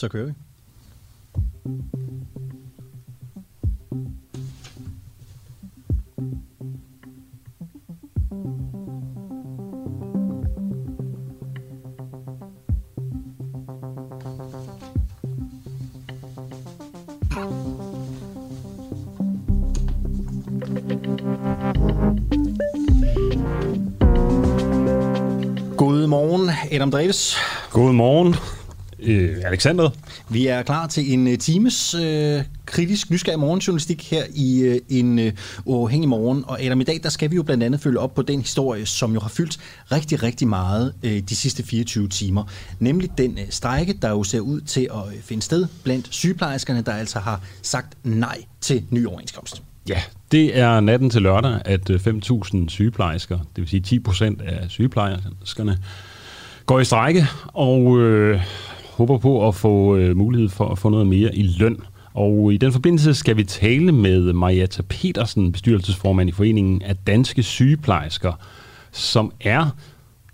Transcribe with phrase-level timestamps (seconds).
[0.00, 0.32] Så kører vi.
[25.76, 27.36] Godmorgen, Adam Davis.
[27.72, 28.34] Godmorgen,
[29.08, 29.90] øh, Alexander.
[30.28, 35.18] Vi er klar til en uh, times uh, kritisk nysgerrig morgenjournalistik her i uh, en
[35.18, 35.26] uh,
[35.64, 36.44] uafhængig morgen.
[36.46, 38.86] Og Adam, i dag der skal vi jo blandt andet følge op på den historie,
[38.86, 39.58] som jo har fyldt
[39.92, 42.44] rigtig, rigtig meget uh, de sidste 24 timer.
[42.78, 46.82] Nemlig den uh, strække, der jo ser ud til at uh, finde sted blandt sygeplejerskerne,
[46.82, 49.62] der altså har sagt nej til ny overenskomst.
[49.88, 50.02] Ja,
[50.32, 55.78] det er natten til lørdag, at 5.000 sygeplejersker, det vil sige 10 procent af sygeplejerskerne,
[56.66, 58.40] går i strække og øh,
[58.98, 61.76] håber på at få øh, mulighed for at få noget mere i løn.
[62.14, 67.42] Og i den forbindelse skal vi tale med Marietta Petersen, bestyrelsesformand i Foreningen af Danske
[67.42, 68.32] Sygeplejersker,
[68.92, 69.66] som er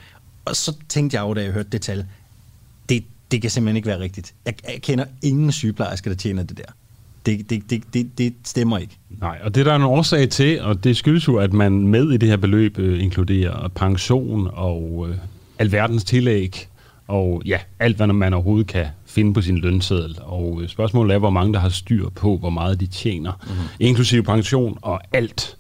[0.45, 2.07] Og så tænkte jeg jo, da jeg hørte det tal,
[2.89, 4.35] det, det kan simpelthen ikke være rigtigt.
[4.47, 6.73] Jeg, jeg kender ingen sygeplejersker, der tjener det der.
[7.27, 8.98] Det, det, det, det, det stemmer ikke.
[9.11, 12.11] Nej, og det er der en årsag til, og det skyldes jo, at man med
[12.13, 15.17] i det her beløb øh, inkluderer pension og øh,
[15.59, 16.69] alverdens tillæg,
[17.09, 20.19] og ja, alt hvad man overhovedet kan finde på sin lønseddel.
[20.23, 23.69] Og øh, spørgsmålet er, hvor mange der har styr på, hvor meget de tjener, mm-hmm.
[23.81, 25.57] inklusive pension og alt.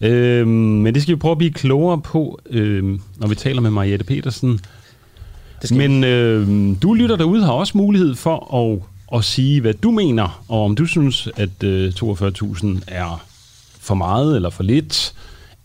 [0.00, 3.70] Øh, men det skal vi prøve at blive klogere på, øh, når vi taler med
[3.70, 4.60] Mariette Petersen.
[5.70, 8.78] Men øh, du lytter derude har også mulighed for at,
[9.18, 13.24] at sige, hvad du mener, og om du synes, at øh, 42.000 er
[13.80, 15.14] for meget eller for lidt,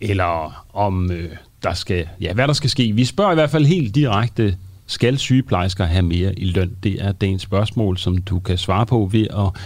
[0.01, 1.29] eller om øh,
[1.63, 2.91] der skal, ja, hvad der skal ske.
[2.91, 6.71] Vi spørger i hvert fald helt direkte, skal sygeplejersker have mere i løn?
[6.83, 9.61] Det er dagens spørgsmål, som du kan svare på ved at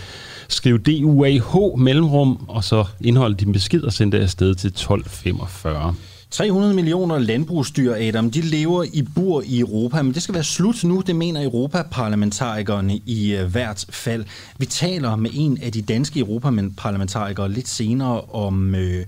[0.48, 5.96] skrive DUAH mellemrum, og så indholde din besked og sende det afsted til 1245.
[6.32, 10.84] 300 millioner landbrugsdyr, Adam, de lever i bur i Europa, men det skal være slut
[10.84, 14.26] nu, det mener Europaparlamentarikerne i uh, hvert fald.
[14.58, 19.06] Vi taler med en af de danske Europaparlamentarikere lidt senere om, øh,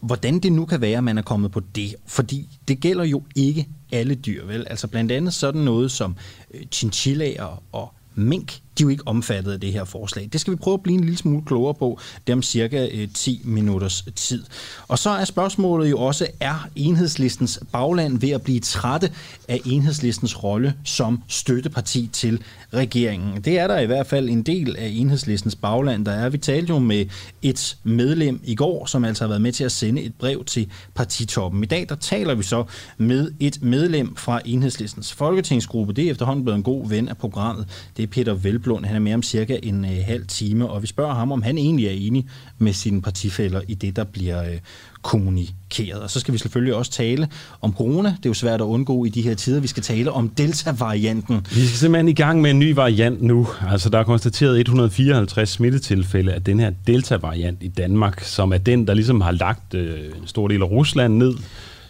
[0.00, 1.94] hvordan det nu kan være, at man er kommet på det.
[2.06, 4.66] Fordi det gælder jo ikke alle dyr, vel?
[4.70, 6.16] Altså blandt andet sådan noget som
[6.54, 10.28] øh, chinchillaer og mink, de er jo ikke omfattet af det her forslag.
[10.32, 13.08] Det skal vi prøve at blive en lille smule klogere på, det om cirka øh,
[13.14, 14.44] 10 minutters tid.
[14.88, 19.12] Og så er spørgsmålet jo også, er enhedslistens bagland ved at blive trætte
[19.48, 22.42] af enhedslistens rolle som støtteparti til
[22.74, 23.40] regeringen?
[23.40, 26.28] Det er der i hvert fald en del af enhedslistens bagland, der er.
[26.28, 27.06] Vi talte jo med
[27.42, 30.70] et medlem i går, som altså har været med til at sende et brev til
[30.94, 31.62] partitoppen.
[31.62, 32.64] I dag der taler vi så
[32.98, 35.92] med et medlem fra enhedslistens folketingsgruppe.
[35.92, 37.90] Det er efterhånden blevet en god ven af programmet.
[37.96, 38.84] Det er Peter Velblom Eklund.
[38.84, 41.58] Han er med om cirka en øh, halv time, og vi spørger ham, om han
[41.58, 42.26] egentlig er enig
[42.58, 44.58] med sine partifælder i det, der bliver øh,
[45.02, 46.00] kommunikeret.
[46.00, 47.28] Og så skal vi selvfølgelig også tale
[47.60, 48.08] om corona.
[48.08, 49.60] Det er jo svært at undgå i de her tider.
[49.60, 51.46] Vi skal tale om Delta-varianten.
[51.50, 53.48] Vi skal simpelthen i gang med en ny variant nu.
[53.68, 58.86] Altså, der er konstateret 154 smittetilfælde af den her Delta-variant i Danmark, som er den,
[58.86, 61.34] der ligesom har lagt øh, en stor del af Rusland ned.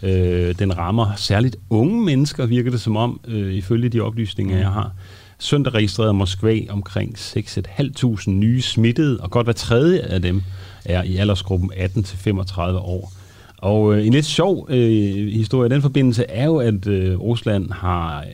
[0.03, 4.71] Øh, den rammer særligt unge mennesker, virker det som om, øh, ifølge de oplysninger, jeg
[4.71, 4.91] har.
[5.39, 10.43] Søndag registrerede Moskva omkring 6.500 nye smittede, og godt hver tredje af dem
[10.85, 13.13] er i aldersgruppen 18-35 år.
[13.57, 17.71] Og øh, en lidt sjov øh, historie i den forbindelse er jo, at øh, Rusland
[17.71, 18.19] har...
[18.21, 18.25] Øh,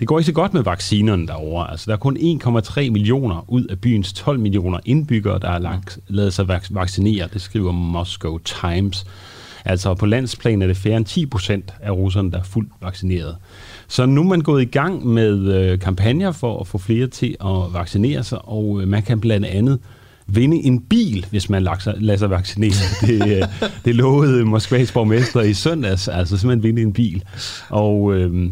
[0.00, 1.70] det går ikke så godt med vaccinerne derovre.
[1.70, 5.98] Altså, der er kun 1,3 millioner ud af byens 12 millioner indbyggere, der har lagt,
[6.08, 7.28] lavet sig vaccinere.
[7.32, 9.06] Det skriver Moscow Times.
[9.64, 13.36] Altså på landsplan er det færre end 10 procent af russerne, der er fuldt vaccineret.
[13.92, 17.36] Så nu er man gået i gang med øh, kampagner for at få flere til
[17.40, 19.78] at vaccinere sig, og øh, man kan blandt andet
[20.26, 22.72] vinde en bil, hvis man lader sig, lader sig vaccinere.
[23.06, 23.42] Det, øh,
[23.84, 27.22] det lovede Moskvas borgmester i søndags, altså simpelthen vinde en bil.
[27.68, 28.50] Og øh,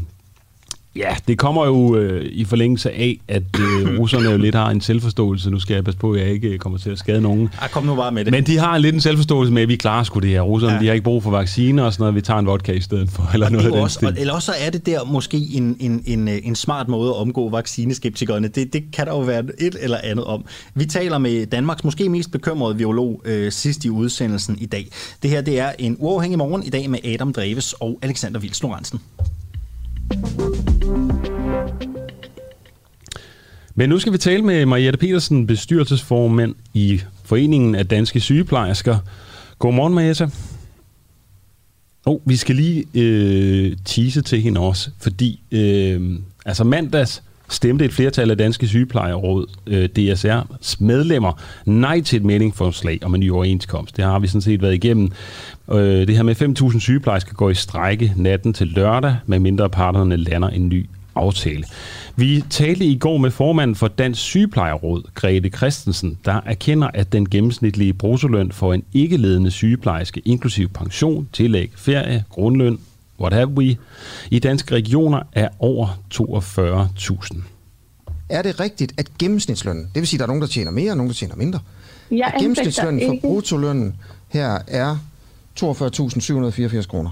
[0.97, 4.81] Ja, det kommer jo øh, i forlængelse af, at øh, russerne jo lidt har en
[4.81, 5.51] selvforståelse.
[5.51, 7.49] Nu skal jeg passe på, at jeg ikke kommer til at skade nogen.
[7.63, 8.31] Ja, kom nu bare med det.
[8.31, 10.41] Men de har lidt en selvforståelse med, at vi klarer sgu det her.
[10.41, 10.81] Russerne ja.
[10.81, 12.15] de har ikke brug for vacciner og sådan noget.
[12.15, 13.31] Vi tager en vodka i stedet for.
[13.33, 14.15] Eller, noget af også, stil.
[14.19, 17.49] eller også er det der måske en, en, en, øh, en smart måde at omgå
[17.49, 18.49] vaccineskeptikerne.
[18.49, 20.45] Det, det kan der jo være et eller andet om.
[20.75, 24.87] Vi taler med Danmarks måske mest bekymrede biolog øh, sidst i udsendelsen i dag.
[25.23, 28.63] Det her det er en uafhængig morgen i dag med Adam Dreves og Alexander Vils
[28.63, 29.01] Lorentzen.
[33.75, 38.99] Men nu skal vi tale med Mariette Petersen, bestyrelsesformand i Foreningen af Danske Sygeplejersker.
[39.59, 40.31] Godmorgen, Mariette.
[42.07, 47.93] Oh, vi skal lige øh, tease til hende også, fordi øh, altså mandags stemte et
[47.93, 51.33] flertal af Danske Sygeplejeråd, øh, DSR's medlemmer,
[51.65, 53.97] nej til et meningsforslag om en ny overenskomst.
[53.97, 55.13] Det har vi sådan set været igennem.
[55.73, 60.17] Øh, det her med 5.000 sygeplejersker går i strække natten til lørdag, med mindre parterne
[60.17, 61.65] lander en ny aftale.
[62.17, 67.29] Vi talte i går med formanden for Dansk Sygeplejeråd, Grete Christensen, der erkender, at den
[67.29, 72.79] gennemsnitlige bruttoløn for en ikke-ledende sygeplejerske, inklusiv pension, tillæg, ferie, grundløn,
[73.21, 73.77] what have we,
[74.31, 77.43] i danske regioner er over 42.000.
[78.29, 80.91] Er det rigtigt, at gennemsnitslønnen, det vil sige, at der er nogen, der tjener mere,
[80.91, 81.59] og nogen, der tjener mindre,
[82.11, 83.95] Jeg at gennemsnitslønnen for bruttolønnen
[84.29, 84.97] her er
[85.63, 87.11] 42.784 kroner?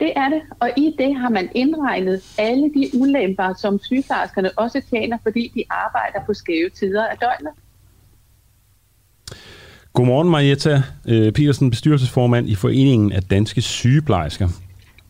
[0.00, 4.82] Det er det, og i det har man indregnet alle de ulemper, som sygeplejerskerne også
[4.90, 7.52] tjener, fordi de arbejder på skæve tider af døgnet.
[9.92, 14.48] Godmorgen, Marietta øh, Petersen, bestyrelsesformand i Foreningen af Danske Sygeplejersker.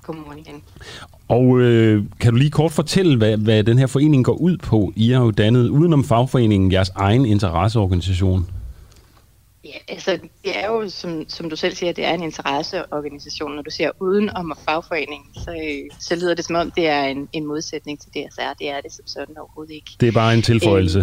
[0.02, 0.62] Godmorgen igen.
[1.28, 4.93] Og øh, kan du lige kort fortælle, hvad, hvad den her forening går ud på?
[4.96, 8.46] I har jo dannet udenom fagforeningen jeres egen interesseorganisation.
[9.64, 13.55] Ja, altså det er jo, som, som du selv siger, det er en interesseorganisation.
[13.55, 17.28] Når du siger uden om fagforeningen, så, så lyder det som om, det er en,
[17.32, 18.55] en modsætning til DSR.
[18.58, 19.90] Det er det som sådan overhovedet ikke.
[20.00, 20.99] Det er bare en tilføjelse.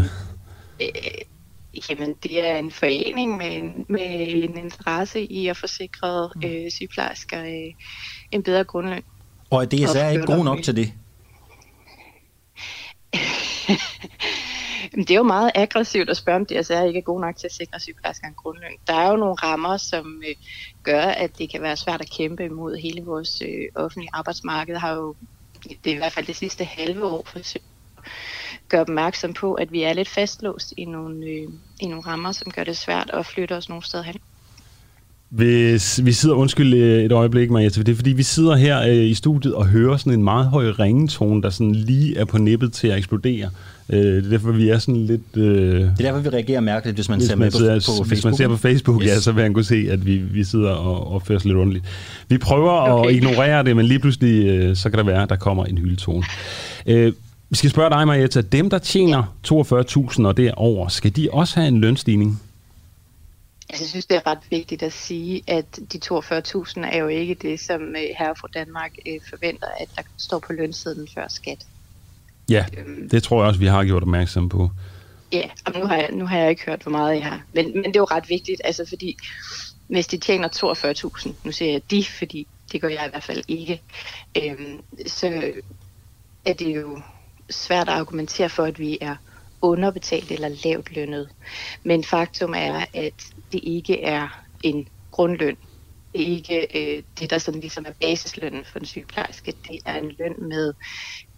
[0.81, 6.29] Øh, øh, jamen, det er en forening med en, med en interesse i at forsikre
[6.45, 7.73] øh, sygeplejersker øh,
[8.31, 9.03] en bedre grundløn.
[9.49, 10.93] Og er DSR ikke god nok til det?
[14.95, 17.53] Det er jo meget aggressivt at spørge, om DSR ikke er god nok til at
[17.53, 18.71] sikre sygeplejersker en grundløn.
[18.87, 20.35] Der er jo nogle rammer, som øh,
[20.83, 24.75] gør, at det kan være svært at kæmpe imod hele vores øh, offentlige arbejdsmarked.
[24.75, 25.15] Har jo,
[25.63, 27.65] det er i hvert fald det sidste halve år, forsøgt
[27.97, 28.11] at
[28.69, 31.47] gøre opmærksom på, at vi er lidt fastlåst i nogle, øh,
[31.81, 34.15] i nogle rammer, som gør det svært at flytte os nogle steder hen.
[35.31, 38.95] Hvis vi sidder, undskyld øh, et øjeblik, Maja, det er fordi, vi sidder her øh,
[38.95, 42.73] i studiet og hører sådan en meget høj ringetone, der sådan lige er på nippet
[42.73, 43.49] til at eksplodere.
[43.91, 45.21] Øh, det er derfor, vi er sådan lidt...
[45.35, 48.03] Øh, det er derfor, vi reagerer mærkeligt, hvis man hvis ser man med sidder, på,
[48.03, 48.07] på Facebook.
[48.07, 49.07] Hvis man ser på Facebook, yes.
[49.07, 51.85] ja, så vil han kunne se, at vi, vi sidder og opfører os lidt underligt.
[52.27, 53.09] Vi prøver okay.
[53.09, 55.77] at ignorere det, men lige pludselig, øh, så kan det være, at der kommer en
[55.77, 56.23] hyldetone.
[56.85, 57.13] Øh,
[57.49, 58.41] vi skal spørge dig, Marietta.
[58.41, 62.41] Dem, der tjener 42.000 og derover, skal de også have en lønstigning?
[63.69, 67.33] Altså, jeg synes, det er ret vigtigt at sige, at de 42.000 er jo ikke
[67.41, 71.65] det, som øh, her fra Danmark øh, forventer, at der står på lønsiden før skat.
[72.51, 72.65] Ja,
[73.11, 74.69] det tror jeg også, vi har gjort opmærksom på.
[75.31, 77.41] Ja, og nu har jeg, nu har jeg ikke hørt, hvor meget jeg har.
[77.53, 79.17] Men, men det er jo ret vigtigt, altså fordi
[79.87, 80.47] hvis de tjener
[81.27, 83.81] 42.000, nu siger jeg de, fordi det gør jeg i hvert fald ikke,
[84.37, 85.51] øhm, så
[86.45, 87.01] er det jo
[87.49, 89.15] svært at argumentere for, at vi er
[89.61, 91.29] underbetalt eller lavt lønnet.
[91.83, 95.57] Men faktum er, at det ikke er en grundløn.
[96.13, 99.53] Det er ikke øh, det, der sådan ligesom er basislønnen for en sygeplejerske.
[99.67, 100.73] Det er en løn med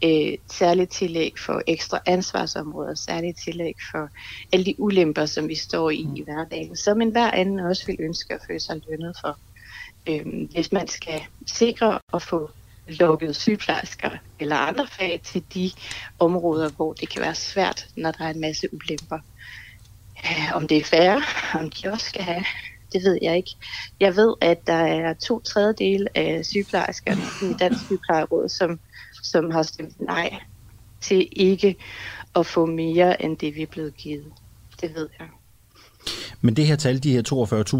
[0.03, 4.09] øh, særligt tillæg for ekstra ansvarsområder, særligt tillæg for
[4.53, 7.97] alle de ulemper, som vi står i i hverdagen, som en hver anden også vil
[7.99, 9.39] ønske at føle sig lønnet for.
[10.09, 12.49] Øh, hvis man skal sikre at få
[12.87, 15.71] lukket sygeplejersker eller andre fag til de
[16.19, 19.19] områder, hvor det kan være svært, når der er en masse ulemper.
[20.53, 21.21] Om det er færre,
[21.59, 22.45] om de også skal have,
[22.93, 23.51] det ved jeg ikke.
[23.99, 28.79] Jeg ved, at der er to tredjedel af sygeplejerskerne i Dansk Sygeplejeråd, som,
[29.23, 30.39] som har stemt nej
[31.01, 31.75] til ikke
[32.35, 34.33] at få mere end det, vi er blevet givet.
[34.81, 35.29] Det ved jeg.
[36.45, 37.21] Men det her tal, de her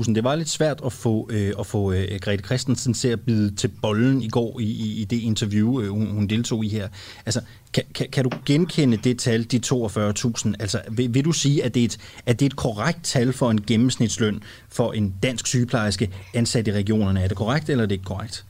[0.06, 3.22] 42.000, det var lidt svært at få, øh, at få øh, Grete Christensen til at
[3.22, 6.70] bide til bollen i går i, i, i det interview, øh, hun, hun deltog i
[6.70, 6.88] her.
[7.26, 7.42] Altså,
[7.74, 10.54] kan, kan, kan du genkende det tal, de 42.000?
[10.60, 13.34] Altså, vil, vil du sige, at det, er et, at det er et korrekt tal
[13.34, 17.24] for en gennemsnitsløn for en dansk sygeplejerske ansat i regionerne?
[17.24, 18.46] Er det korrekt, eller er det ikke korrekt?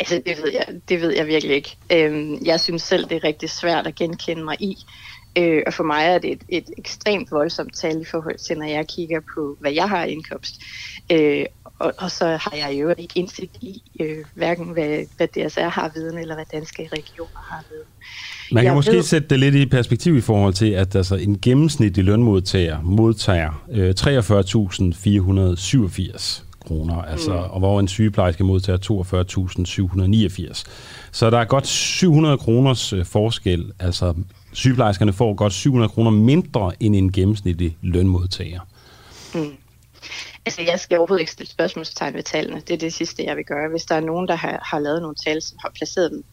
[0.00, 1.76] Altså, det ved jeg, det ved jeg virkelig ikke.
[1.92, 4.76] Øhm, jeg synes selv, det er rigtig svært at genkende mig i.
[5.38, 8.66] Øh, og for mig er det et, et ekstremt voldsomt tal i forhold til, når
[8.66, 10.54] jeg kigger på, hvad jeg har i indkomst.
[11.12, 11.44] Øh,
[11.78, 15.90] og, og så har jeg jo ikke indsigt i, øh, hverken hvad, hvad DSR har
[15.94, 17.84] viden, eller hvad danske regioner har viden.
[18.52, 21.14] Man kan Jeg måske ved- sætte det lidt i perspektiv i forhold til, at altså,
[21.16, 27.36] en gennemsnitlig lønmodtager modtager øh, 43.487 kroner, altså, mm.
[27.50, 28.78] og hvor en sygeplejerske modtager
[30.58, 30.64] 42.789.
[31.12, 33.72] Så der er godt 700 kroners øh, forskel.
[33.78, 34.14] Altså,
[34.52, 38.60] sygeplejerskerne får godt 700 kroner mindre end en gennemsnitlig lønmodtager.
[40.46, 42.60] Altså, jeg skal overhovedet ikke stille spørgsmålstegn ved tallene.
[42.60, 43.70] Det er det sidste, jeg vil gøre.
[43.70, 46.24] Hvis der er nogen, der har, har lavet nogle tal, som har placeret dem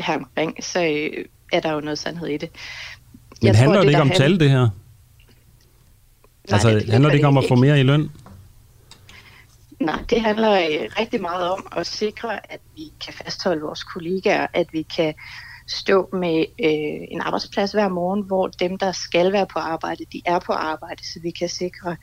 [0.00, 2.48] her omkring, så øh, er der jo noget sandhed i det.
[3.42, 4.58] Men Jeg handler tror, det ikke om han- tal, det her?
[4.60, 4.70] Nej,
[6.48, 8.10] altså, det- det handler det ikke om at få mere i løn?
[9.80, 14.46] Nej, det handler øh, rigtig meget om at sikre, at vi kan fastholde vores kollegaer,
[14.52, 15.14] at vi kan
[15.66, 20.22] stå med øh, en arbejdsplads hver morgen, hvor dem, der skal være på arbejde, de
[20.26, 21.96] er på arbejde, så vi kan sikre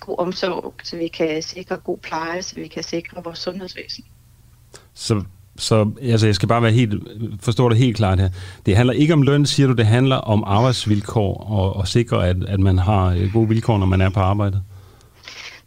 [0.00, 4.04] god omsorg, så vi kan sikre god pleje, så vi kan sikre vores sundhedsvæsen.
[4.94, 5.24] Så,
[5.56, 6.94] så altså, jeg skal bare være helt,
[7.40, 8.28] forstå det helt klart her.
[8.66, 12.44] Det handler ikke om løn, siger du, det handler om arbejdsvilkår og, og sikre, at,
[12.44, 14.62] at man har øh, gode vilkår, når man er på arbejde.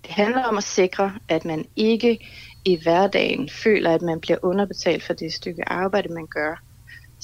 [0.04, 2.20] Det handler om at sikre, at man ikke
[2.66, 6.64] i hverdagen føler, at man bliver underbetalt for det stykke arbejde, man gør,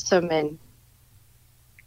[0.07, 0.59] så man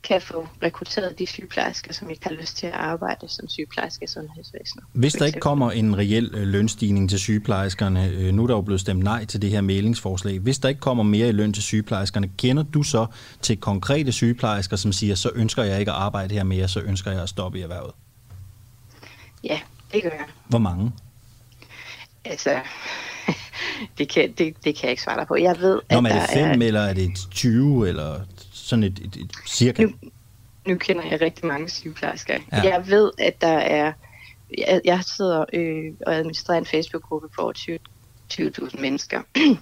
[0.03, 4.07] kan få rekrutteret de sygeplejersker, som ikke har lyst til at arbejde som sygeplejerske i
[4.07, 4.85] sundhedsvæsenet.
[4.93, 8.61] Hvis der ikke kommer en reel øh, lønstigning til sygeplejerskerne, øh, nu er der jo
[8.61, 11.63] blevet stemt nej til det her mailingsforslag, hvis der ikke kommer mere i løn til
[11.63, 13.07] sygeplejerskerne, kender du så
[13.43, 17.11] til konkrete sygeplejersker, som siger, så ønsker jeg ikke at arbejde her mere, så ønsker
[17.11, 17.93] jeg at stoppe i erhvervet?
[19.45, 19.61] Ja,
[19.93, 20.27] det gør jeg.
[20.49, 20.93] Hvor mange?
[22.25, 22.61] Altså,
[23.99, 25.37] det kan, det, det kan jeg ikke svare dig på.
[25.37, 28.21] Jeg ved, Nå, at men er det fem, eller er det 20, eller
[28.53, 29.83] sådan et, et, et cirka?
[29.83, 29.93] Nu,
[30.67, 32.39] nu kender jeg rigtig mange sygeplejersker.
[32.53, 32.63] Ja.
[32.63, 33.93] Jeg ved, at der er...
[34.59, 37.79] Jeg, jeg sidder øh, og administrerer en Facebook-gruppe på over 20
[38.33, 39.23] 20.000 mennesker.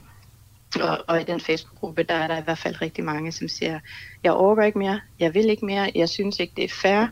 [0.89, 3.81] og, og i den Facebook-gruppe, der er der i hvert fald rigtig mange, som siger,
[4.25, 7.07] jeg overgår ikke mere, jeg vil ikke mere, jeg synes ikke, det er fair,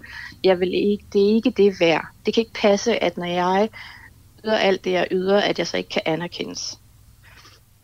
[0.44, 2.06] jeg vil ikke, det er ikke det værd.
[2.26, 3.68] Det kan ikke passe, at når jeg
[4.44, 6.78] yder alt det, jeg yder, at jeg så ikke kan anerkendes.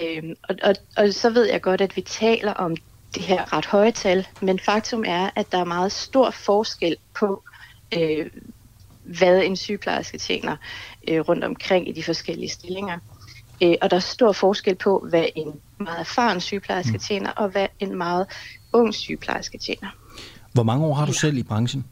[0.00, 2.76] Øhm, og, og, og så ved jeg godt, at vi taler om
[3.14, 7.42] det her ret høje tal, men faktum er, at der er meget stor forskel på,
[7.98, 8.30] øh,
[9.04, 10.56] hvad en sygeplejerske tjener
[11.08, 12.98] øh, rundt omkring i de forskellige stillinger.
[13.62, 17.66] Øh, og der er stor forskel på, hvad en meget erfaren sygeplejerske tjener, og hvad
[17.80, 18.26] en meget
[18.72, 19.88] ung sygeplejerske tjener.
[20.52, 21.84] Hvor mange år har du selv i branchen?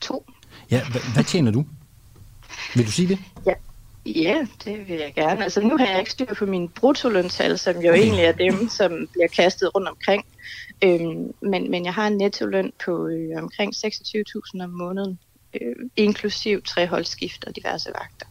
[0.00, 0.26] To.
[0.70, 1.64] Ja, hvad, hvad tjener du?
[2.74, 3.18] Vil du sige det?
[3.46, 3.52] Ja.
[4.06, 5.42] Ja, det vil jeg gerne.
[5.44, 8.92] Altså nu har jeg ikke styr på mine bruttoløntal, som jo egentlig er dem, som
[9.12, 10.24] bliver kastet rundt omkring.
[10.84, 15.18] Øhm, men, men jeg har en nettoløn på øh, omkring 26.000 om måneden,
[15.54, 18.26] øh, inklusiv tre holdskift og diverse vagter.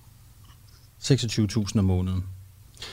[1.03, 2.23] 26.000 om måneden.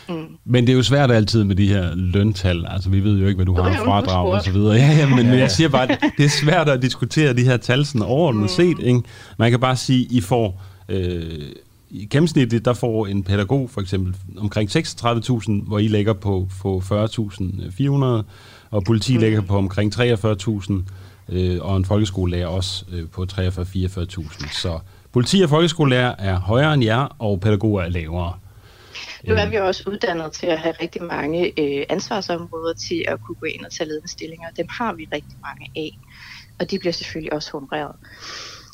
[0.08, 0.36] Mm.
[0.44, 2.66] Men det er jo svært altid med de her løntal.
[2.68, 4.74] Altså, vi ved jo ikke, hvad du har af du fradrag og så videre.
[4.84, 7.56] Ja, ja, men, men jeg siger bare, at det er svært at diskutere de her
[7.56, 8.48] tal sådan overordnet Mm.
[8.48, 8.78] set.
[8.86, 9.02] Ikke?
[9.38, 10.62] Man kan bare sige, I får...
[10.88, 11.52] Øh,
[11.90, 16.82] i gennemsnitligt, der får en pædagog for eksempel omkring 36.000, hvor I ligger på, på
[16.84, 18.24] 40.400,
[18.70, 19.20] og politi Mm.
[19.20, 20.72] ligger på omkring 43.000,
[21.28, 24.60] øh, og en folkeskolelærer også øh, på 43-44.000.
[24.60, 24.78] Så
[25.12, 28.34] politi og folkeskolelærer er højere end jer, og pædagoger er lavere.
[29.28, 33.18] Nu er vi jo også uddannet til at have rigtig mange øh, ansvarsområder til at
[33.26, 34.46] kunne gå ind og tage ledende stillinger.
[34.56, 35.98] Dem har vi rigtig mange af,
[36.60, 37.96] og de bliver selvfølgelig også honoreret.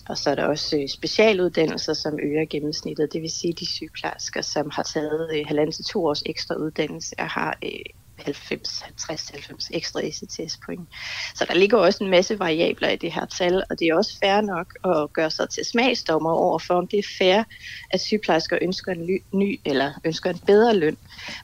[0.09, 3.13] Og så er der også øh, specialuddannelser, som øger gennemsnittet.
[3.13, 7.15] Det vil sige, de sygeplejersker, som har taget øh, halvanden til to års ekstra uddannelse,
[7.19, 7.71] og har øh,
[8.19, 10.89] 90, 50, 90 ekstra ECTS point.
[11.35, 14.19] Så der ligger også en masse variabler i det her tal, og det er også
[14.19, 17.43] fair nok at gøre sig til smagsdommer over for, om det er fair,
[17.91, 20.97] at sygeplejersker ønsker en ny, ny eller ønsker en bedre løn.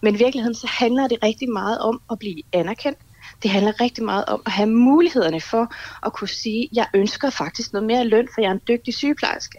[0.02, 2.98] Men i virkeligheden så handler det rigtig meget om at blive anerkendt.
[3.42, 5.74] Det handler rigtig meget om at have mulighederne for
[6.06, 9.58] at kunne sige, jeg ønsker faktisk noget mere løn, for jeg er en dygtig sygeplejerske.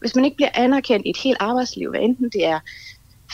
[0.00, 2.60] Hvis man ikke bliver anerkendt i et helt arbejdsliv, hvad enten det er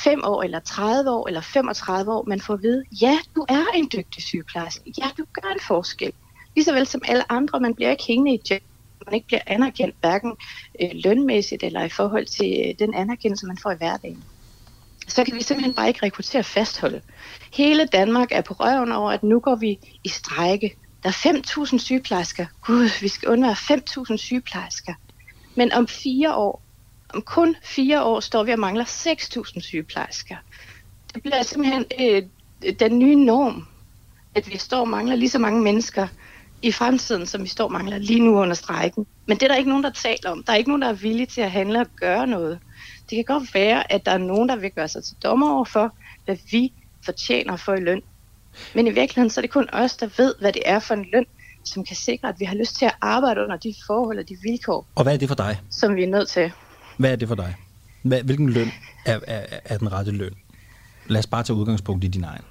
[0.04, 3.64] 5 år, eller 30 år, eller 35 år, man får at vide, ja, du er
[3.75, 4.94] en dygtig sygeplejerske.
[4.99, 6.12] Ja, du gør en forskel.
[6.56, 8.61] Ligesåvel som alle andre, man bliver ikke hængende i job,
[9.06, 10.37] man ikke bliver anerkendt, hverken
[10.82, 14.25] øh, lønmæssigt eller i forhold til øh, den anerkendelse, man får i hverdagen.
[15.11, 17.00] Så kan vi simpelthen bare ikke rekruttere og fastholde.
[17.52, 20.76] Hele Danmark er på røven over, at nu går vi i strejke.
[21.02, 22.47] Der er 5.000 sygeplejersker.
[22.67, 24.95] Gud, vi skal undvære 5.000 sygeplejersker.
[25.55, 26.62] Men om fire år,
[27.14, 30.37] om kun fire år, står vi og mangler 6.000 sygeplejersker.
[31.14, 32.23] Det bliver simpelthen øh,
[32.81, 33.67] den nye norm,
[34.35, 36.07] at vi står og mangler lige så mange mennesker
[36.62, 39.07] i fremtiden, som vi står og mangler lige nu under strækken.
[39.26, 40.43] Men det er der ikke nogen, der taler om.
[40.43, 42.59] Der er ikke nogen, der er villige til at handle og gøre noget.
[43.11, 45.64] Det kan godt være, at der er nogen, der vil gøre sig til dommer over
[45.64, 46.73] for, hvad vi
[47.05, 48.02] fortjener for i løn.
[48.75, 51.07] Men i virkeligheden så er det kun os, der ved, hvad det er for en
[51.12, 51.26] løn,
[51.64, 54.37] som kan sikre, at vi har lyst til at arbejde under de forhold og de
[54.43, 55.61] vilkår, Og hvad er det for dig?
[55.71, 56.52] som vi er nødt til.
[56.97, 57.57] Hvad er det for dig?
[58.02, 58.69] Hvad, hvilken løn
[59.07, 60.35] er, er, er den rette løn?
[61.07, 62.45] Lad os bare tage udgangspunkt i din egen.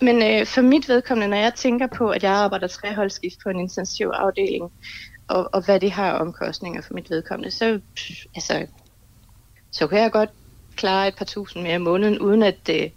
[0.00, 3.60] Men øh, for mit vedkommende, når jeg tænker på, at jeg arbejder treholdsskift på en
[3.60, 4.70] intensiv afdeling,
[5.28, 8.66] og, og hvad det har omkostninger for mit vedkommende, så, pff, altså,
[9.74, 10.30] så kan jeg godt
[10.76, 12.70] klare et par tusind mere om måneden, uden at...
[12.70, 12.90] Øh,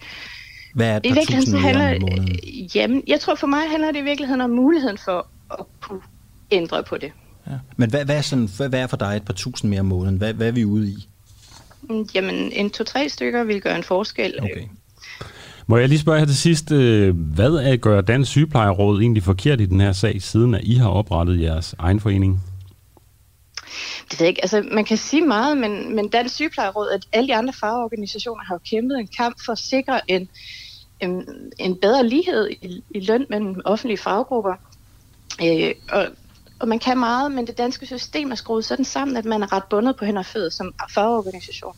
[0.75, 2.29] Hvad er et I par virkeligheden tusind så mere handler, om måneden?
[2.31, 5.27] øh, jamen, jeg tror for mig handler det i virkeligheden om muligheden for
[5.59, 6.01] at kunne
[6.51, 7.11] ændre på det.
[7.47, 7.51] Ja.
[7.77, 9.85] Men hvad, hvad, er sådan, hvad, hvad er for dig et par tusind mere om
[9.85, 10.17] måneden?
[10.17, 11.07] Hvad, hvad er vi ude i?
[11.81, 14.33] Mm, Jamen, en to-tre stykker vil gøre en forskel.
[14.41, 14.63] Okay.
[15.67, 19.61] Må jeg lige spørge her til sidst, øh, hvad er gør Dansk Sygeplejeråd egentlig forkert
[19.61, 22.41] i den her sag, siden at I har oprettet jeres egen forening?
[24.11, 24.41] Det ved ikke.
[24.41, 28.55] Altså, man kan sige meget, men, men Dansk Sygeplejeråd, at alle de andre fagorganisationer har
[28.55, 30.29] jo kæmpet en kamp for at sikre en,
[30.99, 31.27] en,
[31.59, 34.53] en bedre lighed i, i løn mellem offentlige faggrupper.
[35.43, 36.07] Øh, og,
[36.59, 39.53] og man kan meget, men det danske system er skruet sådan sammen, at man er
[39.53, 41.75] ret bundet på hænder og fødder som fagorganisation.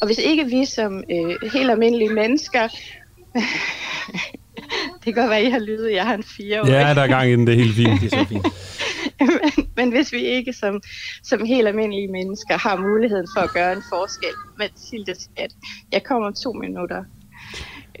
[0.00, 2.68] Og hvis ikke vi som øh, helt almindelige mennesker...
[4.94, 7.06] det kan godt være, at I har lyttet, jeg har en fire Ja, der er
[7.06, 8.00] gang i den, det er helt fint.
[8.00, 8.46] Det er så fint.
[9.20, 10.82] men, men hvis vi ikke som,
[11.22, 15.52] som helt almindelige mennesker har muligheden for at gøre en forskel, Mathilde skat,
[15.92, 17.04] jeg kommer om to minutter.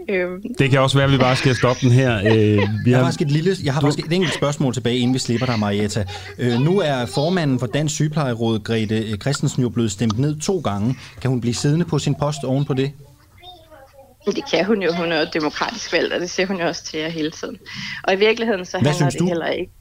[0.08, 2.16] Øhm, Det kan også være, at vi bare skal stoppe den her.
[2.18, 4.98] Øh, vi Jeg har har, faktisk et, lille, jeg har faktisk et enkelt spørgsmål tilbage,
[4.98, 6.04] inden vi slipper dig, Marietta.
[6.38, 10.58] Øh, nu er formanden for Dansk Sygeplejeråd, Grete øh, Christensen, jo blevet stemt ned to
[10.58, 10.96] gange.
[11.20, 12.92] Kan hun blive siddende på sin post oven på det?
[14.26, 16.84] det kan hun jo, hun er jo demokratisk valgt, og det siger hun jo også
[16.84, 17.56] til jer hele tiden.
[18.04, 19.26] Og i virkeligheden så handler synes det du?
[19.26, 19.72] heller ikke.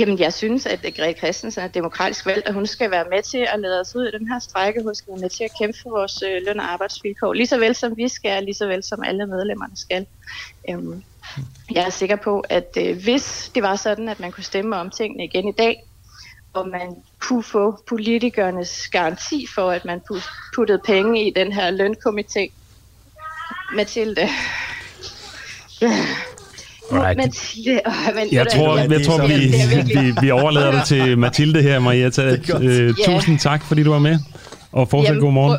[0.00, 3.46] Jamen, jeg synes, at Grete Christensen er demokratisk valgt, og hun skal være med til
[3.52, 4.82] at lede os ud i den her strække.
[4.82, 7.58] Hun skal være med til at kæmpe for vores øh, løn- og arbejdsvilkår, lige så
[7.58, 10.06] vel som vi skal, lige så vel som alle medlemmerne skal.
[10.70, 11.02] Øhm,
[11.74, 14.90] jeg er sikker på, at øh, hvis det var sådan, at man kunne stemme om
[14.90, 15.76] tingene igen i dag,
[16.52, 20.00] og man kunne få politikernes garanti for, at man
[20.56, 22.44] puttede penge i den her lønkomité.
[23.76, 24.28] Mathilde.
[26.92, 27.16] Right.
[27.16, 27.80] Mathilde.
[27.86, 29.34] Oh, men, jeg tror, det jeg tror vi.
[29.34, 32.30] Det vi, vi overlader det til Mathilde her, Marietta.
[32.30, 32.62] Det.
[32.62, 34.18] Øh, tusind tak, fordi du var med.
[34.72, 35.58] Og fortsæt Jamen, god morgen.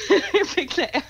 [0.56, 1.00] Beklager.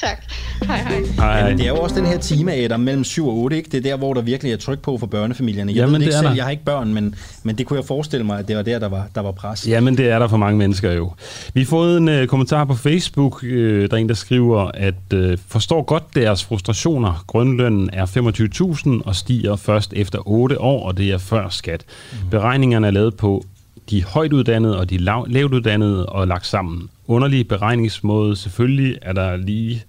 [0.00, 0.24] Tak.
[0.66, 1.02] Hej, hej.
[1.16, 1.50] Hej, hej.
[1.52, 3.70] Det er jo også den her time, Adam, mellem 7 og 8, ikke?
[3.70, 5.72] Det er der, hvor der virkelig er tryk på for børnefamilierne.
[5.72, 6.34] Jeg Jamen, ved det det ikke er selv, der.
[6.34, 8.78] jeg har ikke børn, men, men det kunne jeg forestille mig, at det var der,
[8.78, 9.68] der var, der var pres.
[9.68, 11.12] Jamen, det er der for mange mennesker jo.
[11.54, 13.42] Vi har fået en uh, kommentar på Facebook.
[13.42, 17.24] Uh, der er en, der skriver, at uh, forstår godt deres frustrationer.
[17.26, 18.06] Grundlønnen er
[19.02, 21.84] 25.000 og stiger først efter 8 år, og det er før skat.
[22.12, 22.30] Mm.
[22.30, 23.44] Beregningerne er lavet på
[23.90, 26.88] de højt uddannede og de lav, lavt uddannede og lagt sammen.
[27.08, 28.36] Underlig beregningsmåde.
[28.36, 29.84] Selvfølgelig er der lige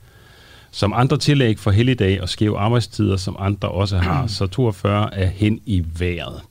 [0.71, 4.27] som andre tillæg for helligdag og skæve arbejdstider, som andre også har.
[4.27, 6.41] Så 42 er hen i vejret.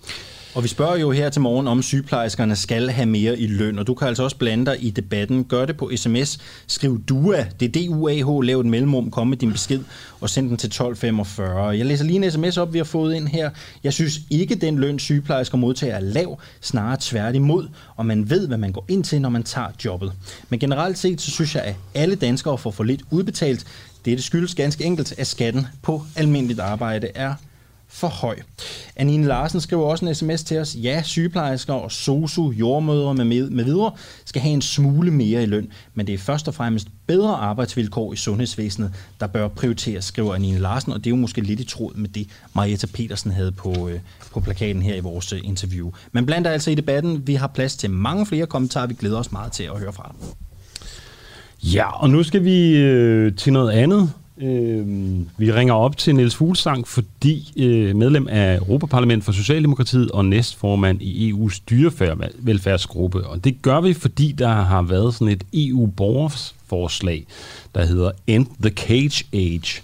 [0.54, 3.86] Og vi spørger jo her til morgen, om sygeplejerskerne skal have mere i løn, og
[3.86, 5.44] du kan altså også blande dig i debatten.
[5.44, 6.38] Gør det på sms.
[6.66, 9.80] Skriv DUA, det er D-U-A-H, lav et mellemrum, kom med din besked
[10.20, 11.68] og send den til 1245.
[11.68, 13.50] Jeg læser lige en sms op, vi har fået ind her.
[13.84, 18.58] Jeg synes ikke, den løn sygeplejersker modtager er lav, snarere tværtimod, og man ved, hvad
[18.58, 20.12] man går ind til, når man tager jobbet.
[20.48, 23.66] Men generelt set, så synes jeg, at alle danskere får for lidt udbetalt.
[24.04, 27.34] Dette skyldes ganske enkelt, at skatten på almindeligt arbejde er
[27.88, 28.36] for høj.
[28.96, 30.76] Anine Larsen skriver også en sms til os.
[30.82, 33.92] Ja, sygeplejersker og sosu, jordmødre med, med, med videre
[34.24, 38.12] skal have en smule mere i løn, men det er først og fremmest bedre arbejdsvilkår
[38.12, 41.64] i sundhedsvæsenet, der bør prioriteres, skriver Anine Larsen, og det er jo måske lidt i
[41.64, 44.00] tråd med det, Marietta Petersen havde på, øh,
[44.32, 45.90] på plakaten her i vores øh, interview.
[46.12, 49.32] Men blandt altså i debatten, vi har plads til mange flere kommentarer, vi glæder os
[49.32, 50.28] meget til at høre fra dig.
[51.62, 54.12] Ja, og nu skal vi øh, til noget andet.
[54.40, 54.86] Øh,
[55.38, 61.02] vi ringer op til Niels Fuglsang, fordi øh, medlem af Europaparlamentet for Socialdemokratiet og næstformand
[61.02, 63.26] i EU's dyrevelfærdsgruppe.
[63.26, 67.26] Og det gør vi, fordi der har været sådan et EU-borgerforslag,
[67.74, 69.82] der hedder End the Cage Age,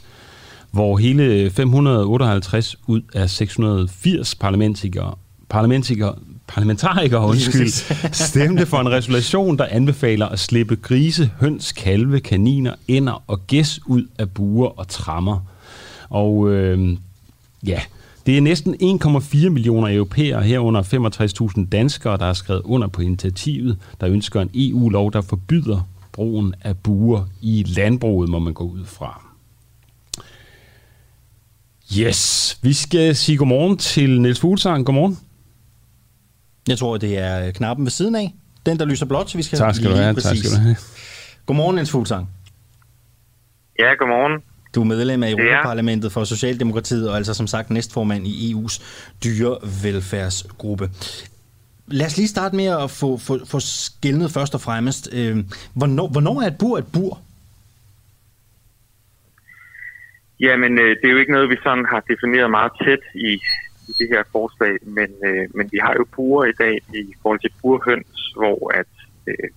[0.71, 5.15] hvor hele 558 ud af 680 parlamentikere,
[5.49, 6.15] parlamentikere
[6.55, 7.69] parlamentarikere undskyld,
[8.29, 13.81] stemte for en resolution, der anbefaler at slippe grise, høns, kalve, kaniner, ænder og gæs
[13.87, 15.41] ud af buer og trammer.
[16.11, 16.97] Og øh,
[17.67, 17.81] ja,
[18.27, 20.83] det er næsten 1,4 millioner europæere, herunder
[21.59, 26.55] 65.000 danskere, der har skrevet under på initiativet, der ønsker en EU-lov, der forbyder brugen
[26.63, 29.25] af buer i landbruget, må man gå ud fra.
[31.99, 34.87] Yes, vi skal sige godmorgen til Niels Fuglsang.
[34.87, 35.19] Godmorgen.
[36.69, 38.35] Jeg tror, det er knappen ved siden af.
[38.67, 40.15] Den, der lyser blåt, så vi skal Tak skal du have.
[40.15, 40.77] Tak skal du have.
[41.47, 42.29] Godmorgen, Niels Fuglsang.
[43.79, 44.43] Ja, godmorgen.
[44.75, 48.83] Du er medlem af Europaparlamentet for Socialdemokratiet, og altså som sagt næstformand i EU's
[49.25, 50.91] dyrevelfærdsgruppe.
[51.87, 55.09] Lad os lige starte med at få, få, få skældnet først og fremmest.
[55.13, 55.37] Øh,
[55.75, 57.21] hvornår, hvornår er et bur et bur?
[60.41, 63.41] Jamen, øh, det er jo ikke noget, vi sådan har defineret meget tæt i,
[63.89, 67.41] i det her forslag, men, øh, men vi har jo burer i dag i forhold
[67.41, 68.93] til burhøns, hvor at
[69.27, 69.49] øh,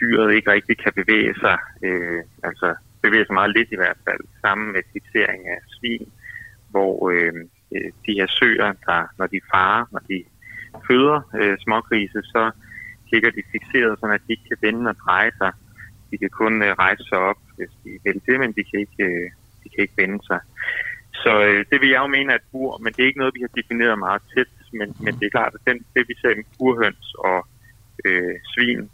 [0.00, 4.24] dyret ikke rigtig kan bevæge sig, øh, altså bevæge sig meget lidt i hvert fald,
[4.40, 6.08] sammen med fixering af svin,
[6.70, 7.34] hvor øh,
[7.74, 10.24] øh, de her søer, der, når de farer, når de
[10.86, 12.50] føder øh, smågrise, så
[13.12, 15.52] ligger de fixeret, så de ikke kan vende og dreje sig.
[16.10, 19.04] De kan kun øh, rejse sig op, hvis de vil det, men de kan ikke,
[19.10, 19.30] øh,
[19.62, 20.40] de kan ikke vende sig.
[21.22, 23.34] Så øh, det vil jeg jo mene er et bur, men det er ikke noget,
[23.34, 24.52] vi har defineret meget tæt.
[24.78, 27.38] Men, men det er klart, at den, det vi ser med burhøns og
[28.04, 28.90] øh, svin,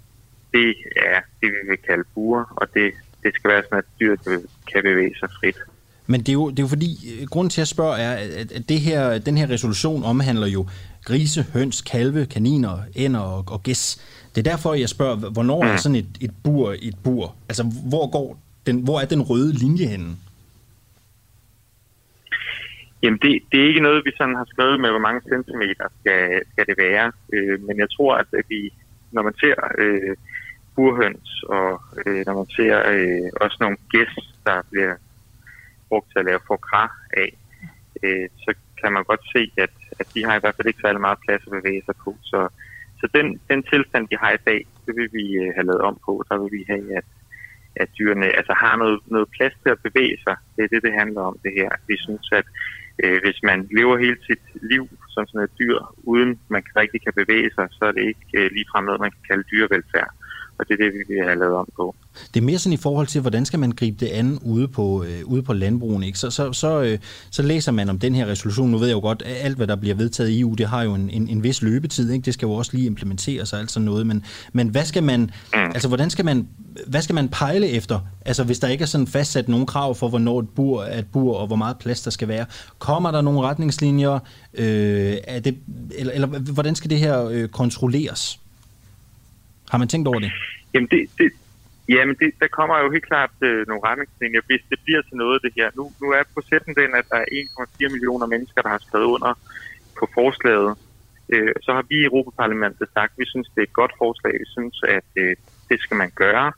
[0.55, 4.21] det er det, vi vil kalde bur, og det, det skal være sådan, at dyret
[4.73, 5.59] kan bevæge sig frit.
[6.07, 8.53] Men det er jo, det er jo fordi, øh, grunden til at spørge er, at,
[8.53, 10.67] at det her, den her resolution omhandler jo
[11.05, 14.01] grise, høns, kalve, kaniner, ænder og, og gæs.
[14.35, 15.69] Det er derfor, jeg spørger, hvornår mm.
[15.69, 17.35] er sådan et, et bur et bur?
[17.49, 20.17] Altså, hvor, går den, hvor er den røde linje henne?
[23.03, 26.43] Jamen, det, det er ikke noget, vi sådan har skrevet med, hvor mange centimeter skal,
[26.53, 27.13] skal det være.
[27.33, 28.73] Øh, men jeg tror, at vi,
[29.13, 30.17] når man ser øh,
[30.75, 34.15] burhøns, og øh, når man ser øh, også nogle gæs,
[34.47, 34.95] der bliver
[35.89, 36.89] brugt til at lave foie
[37.23, 37.31] af,
[38.03, 41.01] øh, så kan man godt se, at, at de har i hvert fald ikke særlig
[41.01, 42.11] meget plads at bevæge sig på.
[42.23, 42.49] Så,
[43.01, 45.97] så den, den tilstand, de har i dag, det vil vi øh, have lavet om
[46.07, 46.13] på.
[46.29, 47.09] Der vil vi have, at,
[47.77, 50.37] at dyrene altså, har noget, noget plads til at bevæge sig.
[50.57, 51.71] Det er det, det handler om det her.
[51.89, 52.47] Vi synes, at
[53.05, 54.85] øh, hvis man lever hele sit liv
[55.15, 55.79] som sådan et dyr,
[56.13, 59.25] uden man rigtig kan bevæge sig, så er det ikke øh, ligefrem noget, man kan
[59.31, 60.11] kalde dyrevelfærd
[60.59, 61.95] og det er det, vi vil have lavet om på.
[62.35, 65.05] Det er mere sådan i forhold til, hvordan skal man gribe det an ude på,
[65.05, 66.03] øh, ude på landbrugen.
[66.03, 66.19] Ikke?
[66.19, 66.99] Så, så, så, øh,
[67.31, 68.71] så læser man om den her resolution.
[68.71, 70.83] Nu ved jeg jo godt, at alt, hvad der bliver vedtaget i EU, det har
[70.83, 72.11] jo en, en, en vis løbetid.
[72.11, 72.25] Ikke?
[72.25, 74.07] Det skal jo også lige implementeres og alt sådan noget.
[74.07, 75.59] Men, men hvad skal man, mm.
[75.59, 76.49] altså, hvordan skal man,
[76.87, 78.01] hvad skal man pejle efter?
[78.27, 81.07] Altså, hvis der ikke er sådan fastsat nogen krav for, hvornår et bur er et
[81.13, 82.47] bur, og hvor meget plads der skal være.
[82.79, 84.19] Kommer der nogle retningslinjer?
[84.55, 85.59] Øh, er det,
[85.99, 88.41] eller, eller hvordan skal det her øh, kontrolleres?
[89.71, 90.33] Har man tænkt over det?
[90.75, 91.33] Jamen, det, det,
[91.89, 95.43] jamen det, der kommer jo helt klart øh, nogle retningslinjer, hvis det bliver til noget
[95.45, 95.69] det her.
[95.79, 99.33] Nu, nu er processen den, at der er 1,4 millioner mennesker, der har skrevet under
[99.99, 100.71] på forslaget.
[101.33, 104.33] Øh, så har vi i Europaparlamentet sagt, at vi synes, det er et godt forslag.
[104.45, 105.37] Vi synes, at øh,
[105.69, 106.53] det skal man gøre.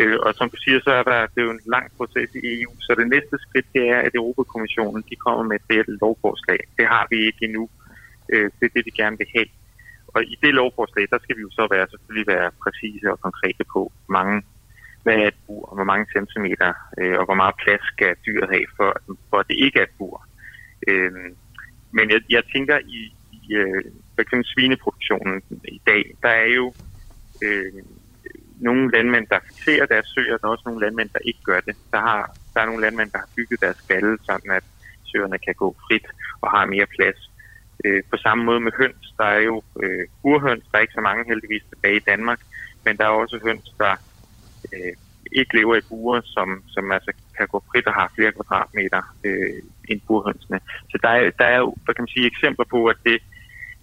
[0.00, 2.40] Øh, og som du siger, så er der, det er jo en lang proces i
[2.52, 6.60] EU, så det næste skridt det er, at Europakommissionen de kommer med et reelt lovforslag.
[6.78, 7.68] Det har vi ikke endnu.
[8.32, 9.50] Øh, det er det, vi gerne vil have.
[10.14, 13.64] Og i det lovforslag, der skal vi jo så være, selvfølgelig være præcise og konkrete
[13.74, 14.42] på, hvor mange,
[15.02, 18.48] hvad er et bur, og hvor mange centimeter, øh, og hvor meget plads skal dyret
[18.54, 18.90] have, for,
[19.30, 20.16] for at det ikke er et bur.
[20.88, 21.12] Øh,
[21.96, 23.00] men jeg, jeg tænker, i,
[23.32, 26.74] i øh, for eksempel svineproduktionen i dag, der er jo
[27.44, 27.72] øh,
[28.60, 31.76] nogle landmænd, der fixerer deres søer, der er også nogle landmænd, der ikke gør det.
[31.92, 34.64] Der, har, der er nogle landmænd, der har bygget deres skalle, sådan at
[35.04, 36.06] søerne kan gå frit
[36.40, 37.29] og har mere plads.
[37.84, 41.00] Øh, på samme måde med høns, der er jo øh, urhøns, der er ikke så
[41.00, 42.40] mange heldigvis tilbage i Danmark,
[42.84, 43.94] men der er også høns, der
[44.72, 44.94] øh,
[45.32, 49.62] ikke lever i buer, som, som altså kan gå frit og har flere kvadratmeter øh,
[49.88, 50.60] end burhønsene.
[50.90, 53.16] Så der er, der er jo, hvad kan man sige, eksempler på, at det,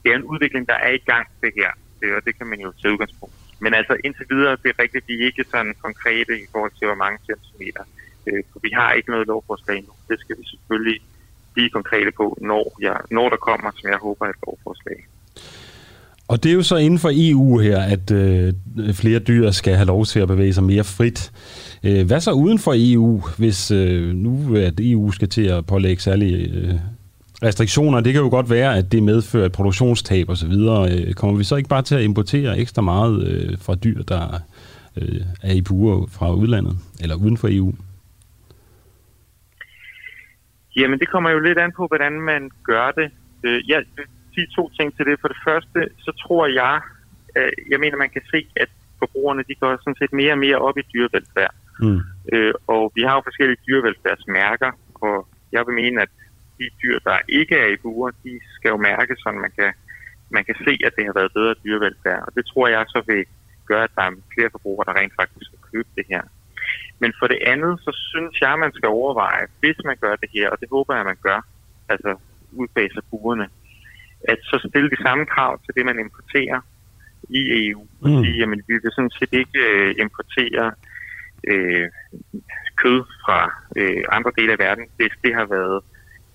[0.03, 2.59] det er en udvikling, der er i gang, det her, øh, og det kan man
[2.59, 3.35] jo tage udgangspunkt.
[3.59, 6.87] Men altså indtil videre, det er rigtigt, vi er ikke sådan konkrete i forhold til,
[6.87, 7.83] hvor mange centimeter.
[8.27, 9.93] Øh, for vi har ikke noget lovforslag nu.
[10.09, 10.99] Det skal vi selvfølgelig
[11.57, 14.97] blive konkrete på, når, jeg, når der kommer, som jeg håber, et lovforslag.
[16.27, 18.53] Og det er jo så inden for EU her, at øh,
[18.93, 21.31] flere dyr skal have lov til at bevæge sig mere frit.
[21.83, 26.01] Øh, hvad så uden for EU, hvis øh, nu at EU skal til at pålægge
[26.01, 26.73] særlige øh,
[27.43, 27.99] restriktioner?
[27.99, 30.51] Det kan jo godt være, at det medfører et produktionstab osv.
[30.91, 34.39] Øh, kommer vi så ikke bare til at importere ekstra meget øh, fra dyr, der
[34.97, 37.73] øh, er i buer fra udlandet eller uden for EU?
[40.77, 43.11] Jamen, det kommer jo lidt an på, hvordan man gør det.
[43.43, 45.21] Øh, jeg vil sige to ting til det.
[45.21, 46.81] For det første, så tror jeg,
[47.71, 50.77] jeg mener, man kan se, at forbrugerne, de går sådan set mere og mere op
[50.77, 51.53] i dyrevelfærd.
[51.79, 52.01] Mm.
[52.33, 54.71] Øh, og vi har jo forskellige dyrevelfærdsmærker,
[55.05, 56.09] og jeg vil mene, at
[56.59, 59.71] de dyr, der ikke er i buer, de skal jo mærke, så man kan,
[60.29, 62.23] man kan se, at det har været bedre dyrevelfærd.
[62.27, 63.25] Og det tror jeg så vil
[63.65, 66.23] gøre, at der er flere forbrugere, der rent faktisk vil købe det her.
[66.99, 70.49] Men for det andet, så synes jeg, man skal overveje, hvis man gør det her,
[70.49, 71.39] og det håber jeg, man gør,
[71.89, 72.11] altså
[72.51, 73.47] udfaser burene,
[74.31, 76.59] at så stille de samme krav til det, man importerer
[77.29, 77.81] i EU.
[78.01, 78.23] Og Mm.
[78.23, 80.65] sige, jamen, vi vil sådan set ikke øh, importere
[81.51, 81.87] øh,
[82.81, 83.39] kød fra
[83.79, 85.83] øh, andre dele af verden, hvis det har været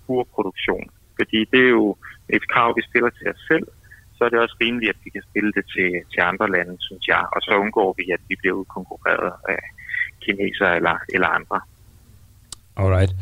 [0.07, 0.87] burproduktion.
[1.19, 1.97] Fordi det er jo
[2.29, 3.67] et krav, vi stiller til os selv,
[4.17, 7.05] så er det også rimeligt, at vi kan stille det til, til andre lande, synes
[7.09, 7.23] jeg.
[7.35, 9.61] Og så undgår vi, at vi bliver udkonkurreret af
[10.25, 11.61] kinesere eller, eller andre.
[12.77, 13.15] Alright.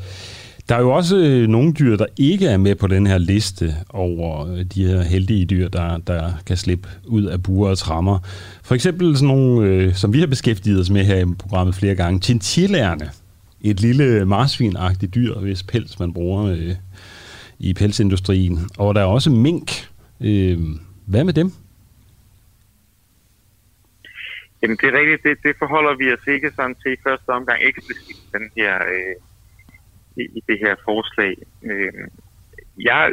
[0.69, 3.75] Der er jo også øh, nogle dyr, der ikke er med på den her liste
[3.89, 8.19] over øh, de her heldige dyr, der, der kan slippe ud af buer og trammer.
[8.63, 11.95] For eksempel sådan nogle, øh, som vi har beskæftiget os med her i programmet flere
[11.95, 13.11] gange, chinchillaerne.
[13.61, 16.75] Et lille marsvinagtigt dyr, hvis pels man bruger øh,
[17.59, 18.59] i pelsindustrien.
[18.79, 19.89] Og der er også mink.
[20.21, 20.59] Øh,
[21.07, 21.53] hvad med dem?
[24.63, 27.63] Jamen det er rigtigt, det, det forholder vi os ikke sådan til i første omgang
[27.63, 29.17] eksplicit den her, øh,
[30.17, 31.35] i, i det her forslag.
[31.63, 31.93] Øh,
[32.79, 33.11] jeg,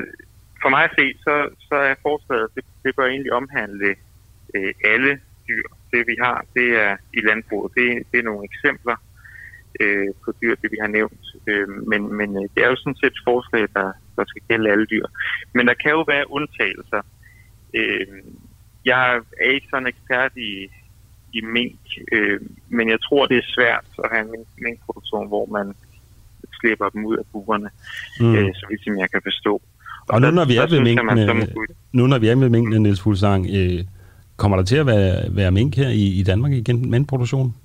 [0.62, 3.96] for mig at se, så, så er forslaget, det, det bør egentlig omhandle
[4.56, 5.64] øh, alle dyr.
[5.92, 7.72] Det vi har, det er i landbruget.
[7.78, 8.98] Det, det er nogle eksempler
[9.80, 11.26] øh, på dyr, det vi har nævnt.
[11.48, 14.72] Øh, men, men øh, det er jo sådan set et forslag, der, der skal gælde
[14.72, 15.06] alle dyr.
[15.54, 17.02] Men der kan jo være undtagelser.
[17.74, 18.08] Øh,
[18.86, 20.70] jeg er ikke sådan ekspert i,
[21.34, 21.80] i mink,
[22.12, 25.74] øh, men jeg tror, det er svært at have en mink- minkproduktion, hvor man
[26.60, 27.70] slipper dem ud af burerne,
[28.20, 28.36] Mm.
[28.36, 29.62] øh, så vidt som jeg kan forstå.
[30.10, 31.48] Og nu der- når vi er ved minkene,
[31.94, 33.84] nu når vi er med minkene, Niels Fuglsang, øh,
[34.38, 37.56] kommer der til at være, være mink her i, i Danmark i genproduktion?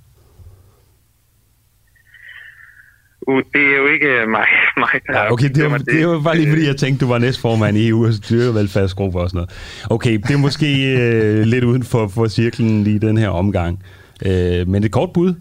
[3.27, 4.47] Uh, det er jo ikke mig,
[4.83, 7.19] mig der Ja, okay, det var, det var bare lige fordi, jeg tænkte, du var
[7.19, 9.51] næstformand i EU's dyrevelfærdsgruppe og sådan noget.
[9.91, 10.69] Okay, det er måske
[11.01, 13.83] øh, lidt uden for, for cirklen i den her omgang.
[14.27, 15.35] Øh, men et kort bud?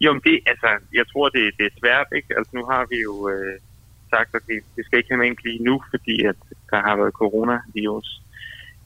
[0.00, 2.28] Jo, men det, altså, jeg tror, det, det er svært, ikke?
[2.38, 3.54] Altså, nu har vi jo øh,
[4.10, 6.36] sagt, at vi, vi skal ikke have mink lige nu, fordi at
[6.70, 8.20] der har været coronavirus.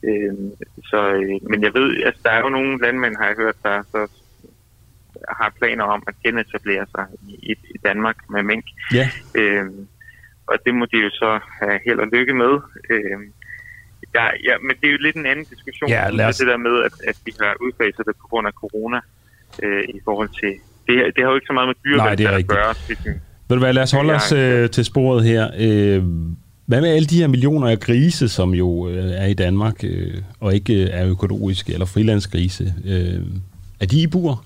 [0.03, 0.33] Øh,
[0.89, 3.83] så, øh, men jeg ved, altså, der er jo nogle landmænd, har jeg hørt, der
[3.91, 4.01] så
[5.39, 8.65] har planer om at genetablere sig i, i Danmark med mink.
[8.93, 9.09] Ja.
[9.35, 9.65] Øh,
[10.47, 12.53] og det må de jo så have held og lykke med.
[12.89, 13.17] Øh,
[14.15, 15.89] ja, ja, men det er jo lidt en anden diskussion.
[15.89, 18.53] Ja, lad os- Det der med, at, at vi har udfaset det på grund af
[18.53, 18.99] corona
[19.63, 20.51] øh, i forhold til...
[20.87, 22.73] Det, det har jo ikke så meget med dyrevelfærd at gøre.
[23.49, 25.43] Ved du hvad, lad os holde os øh, til sporet her.
[25.59, 26.03] Øh,
[26.65, 30.13] hvad med alle de her millioner af grise, som jo øh, er i Danmark, øh,
[30.39, 32.73] og ikke øh, er økologiske eller frilandsgrise?
[32.85, 33.21] Øh,
[33.79, 34.43] er de i bur?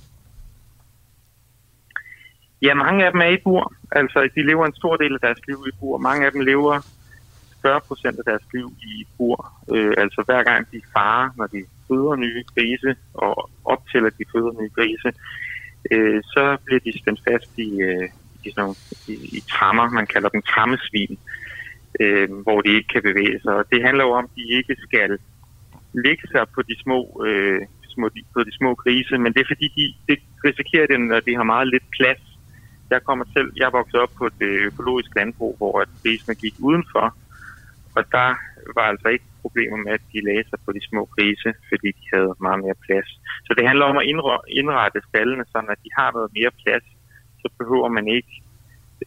[2.64, 3.74] Ja, mange af dem er i bur.
[3.92, 5.98] Altså, de lever en stor del af deres liv i bur.
[5.98, 6.76] Mange af dem lever
[7.62, 9.38] 40 procent af deres liv i bur.
[9.74, 14.14] Øh, altså, hver gang de farer, når de føder nye grise, og op til, at
[14.20, 15.10] de føder nye grise,
[15.92, 18.10] øh, så bliver de spændt fast i, øh,
[18.44, 18.76] i, sådan nogle,
[19.08, 19.90] i, i trammer.
[19.90, 21.20] Man kalder dem trammesvin,
[22.00, 23.54] øh, hvor de ikke kan bevæge sig.
[23.56, 25.18] Og det handler jo om, at de ikke skal
[25.94, 29.68] lægge sig på de små, øh, små, på de små grise, men det er fordi,
[29.78, 32.33] de, det risikerer det, når de har meget lidt plads.
[32.94, 36.36] Jeg kommer selv, jeg voksede vokset op på et øh, økologisk landbrug, hvor at grisene
[36.44, 37.06] gik udenfor,
[37.96, 38.30] og der
[38.78, 42.06] var altså ikke problemer med, at de lagde sig på de små grise, fordi de
[42.14, 43.10] havde meget mere plads.
[43.48, 44.08] Så det handler om at
[44.60, 46.86] indrette stallene, sådan at de har noget mere plads,
[47.42, 48.34] så behøver man ikke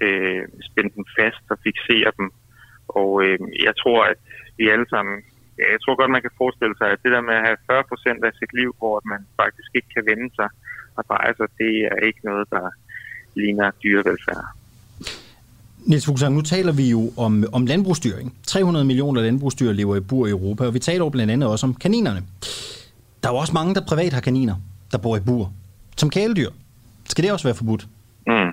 [0.05, 2.29] øh, spænde dem fast og fixere dem.
[3.01, 4.19] Og øh, jeg tror, at
[4.59, 5.17] vi alle sammen,
[5.59, 7.91] ja, jeg tror godt, man kan forestille sig, at det der med at have 40
[7.91, 10.49] procent af sit liv, hvor man faktisk ikke kan vende sig
[10.97, 12.65] og dreje sig, det er ikke noget, der
[13.37, 14.45] ligner dyrevelfærd.
[15.87, 18.17] Niels Fuglsang, nu taler vi jo om, om landbrugsdyr.
[18.17, 18.31] Ikke?
[18.47, 21.67] 300 millioner landbrugsdyr lever i bur i Europa, og vi taler jo blandt andet også
[21.67, 22.23] om kaninerne.
[23.23, 24.55] Der er jo også mange, der privat har kaniner,
[24.93, 25.53] der bor i bur.
[25.97, 26.51] Som kæledyr.
[27.09, 27.87] Skal det også være forbudt?
[28.27, 28.53] Mm.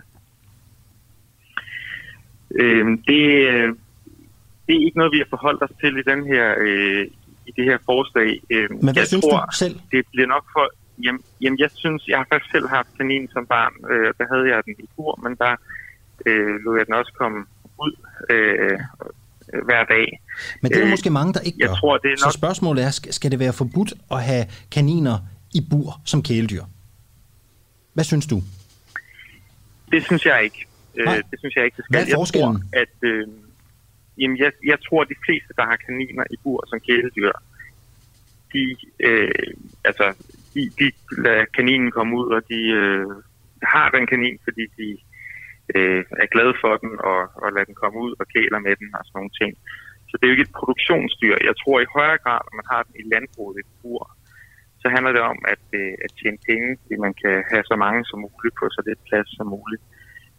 [2.59, 3.67] Øhm, det, øh,
[4.67, 7.07] det er ikke noget, vi har forholdt os til i, den her, øh,
[7.47, 8.39] i det her forslag.
[8.49, 9.75] Øhm, Men hvad jeg synes tror, du selv?
[9.91, 10.82] Det bliver nok for...
[11.03, 13.73] Jamen, jamen, jeg synes, jeg har faktisk selv haft kanin som barn.
[13.91, 15.55] Øh, der havde jeg den i bur, men der
[16.25, 17.45] øh, lod jeg den også komme
[17.79, 17.93] ud
[18.29, 18.79] øh,
[19.65, 20.21] hver dag.
[20.61, 21.75] Men det er der Øh, måske mange, der ikke jeg gør.
[21.75, 25.17] tror, det er Så nok- spørgsmålet er, skal det være forbudt at have kaniner
[25.53, 26.63] i bur som kæledyr?
[27.93, 28.41] Hvad synes du?
[29.91, 30.65] Det synes jeg ikke.
[30.95, 31.93] Øh, det synes jeg ikke, det skal.
[31.93, 32.55] Hvad er Jeg forskellen?
[32.61, 33.27] tror, at, øh,
[34.17, 37.31] jamen, jeg, jeg tror, at de fleste, der har kaniner i bur som kæledyr,
[38.53, 39.31] de, øh,
[39.85, 40.13] altså,
[40.53, 40.87] de, de
[41.25, 43.07] lader kaninen komme ud, og de øh,
[43.73, 44.87] har den kanin, fordi de
[45.75, 48.89] øh, er glade for den, og, og lader den komme ud og kæler med den
[48.97, 49.51] og sådan nogle ting.
[50.09, 51.35] Så det er jo ikke et produktionsdyr.
[51.49, 54.03] Jeg tror i højere grad, at man har den i landbruget et bur,
[54.81, 58.01] så handler det om at, øh, at tjene penge, fordi man kan have så mange
[58.09, 59.83] som muligt på så lidt plads som muligt.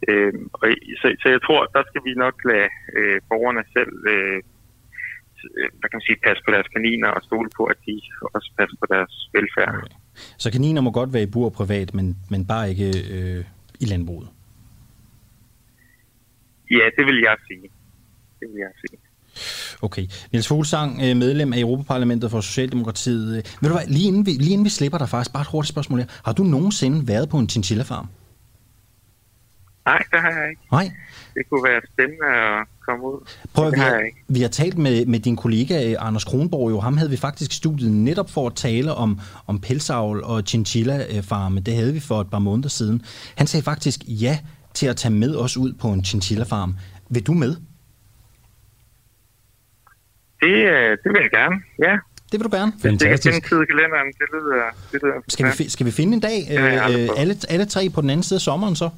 [0.09, 0.65] Øh, og,
[1.01, 4.41] så, så jeg tror, der skal vi nok lade øh, borgerne selv øh,
[5.79, 7.95] hvad kan man sige, passe på deres kaniner og stole på, at de
[8.35, 9.75] også passer på deres velfærd.
[9.79, 9.97] Okay.
[10.39, 13.45] Så kaniner må godt være i bur privat, men, men bare ikke øh,
[13.81, 14.29] i landbruget?
[16.71, 17.67] Ja, det vil jeg sige.
[18.41, 18.99] Det vil jeg sige.
[19.83, 20.07] Okay.
[20.33, 23.29] Niels Fuglsang, øh, medlem af Europaparlamentet for Socialdemokratiet.
[23.37, 25.49] Øh, ved du hvad, lige inden, vi, lige inden vi slipper dig faktisk, bare et
[25.53, 26.07] hurtigt spørgsmål her.
[26.25, 28.09] Har du nogensinde været på en chinchilla-farm?
[29.87, 30.63] Nej, det har jeg ikke.
[30.73, 30.91] Nej.
[31.35, 33.29] Det kunne være spændende at komme ud.
[33.55, 36.81] Prøv, vi, har, vi har talt med, med din kollega øh, Anders Kronborg, jo.
[36.81, 41.61] ham havde vi faktisk studiet netop for at tale om, om pelsavl og chinchilla-farme.
[41.61, 43.03] Det havde vi for et par måneder siden.
[43.37, 44.39] Han sagde faktisk ja
[44.75, 46.75] til at tage med os ud på en chinchilla-farm.
[47.11, 47.57] Vil du med?
[50.41, 51.99] Det, øh, det vil jeg gerne, ja.
[52.33, 52.73] Det vil du gerne.
[52.83, 53.35] Fantastisk.
[53.35, 54.07] Det kan tid i kalenderen.
[54.07, 57.67] Det lyder, det lyder skal, vi, skal vi finde en dag, ja, øh, alle, alle
[57.67, 58.91] tre på den anden side af sommeren så?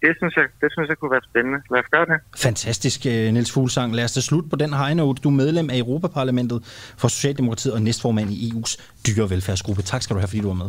[0.00, 1.58] Det synes, jeg, det synes jeg kunne være spændende.
[1.70, 2.18] Lad os gøre det.
[2.36, 3.94] Fantastisk, øh, Niels Fuglsang.
[3.96, 5.20] Lad os da slutte på den high note.
[5.22, 6.62] Du er medlem af Europaparlamentet
[6.96, 9.82] for Socialdemokratiet og næstformand i EU's dyrevelfærdsgruppe.
[9.82, 10.66] Tak skal du have, fordi du var med.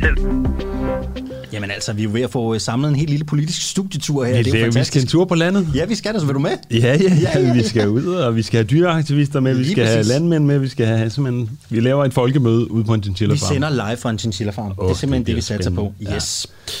[0.00, 0.16] Selv.
[1.52, 4.24] Jamen altså, vi er jo ved at få øh, samlet en helt lille politisk studietur
[4.24, 4.32] her.
[4.36, 5.68] Ja, det er jo Vi skal en tur på landet.
[5.74, 6.50] Ja, vi skal da, så vil du med?
[6.70, 7.52] Ja, ja, ja, ja, ja.
[7.52, 9.94] vi skal ud, og vi skal have dyreaktivister med, Lige vi skal præcis.
[9.94, 13.34] have landmænd med, vi skal have simpelthen, vi laver et folkemøde ude på en chinchilla
[13.34, 13.50] farm.
[13.50, 14.74] Vi sender live fra en chinchilla farm.
[14.78, 15.94] Oh, det er simpelthen det, det vi satser på.
[16.02, 16.46] Yes.
[16.68, 16.72] Ja.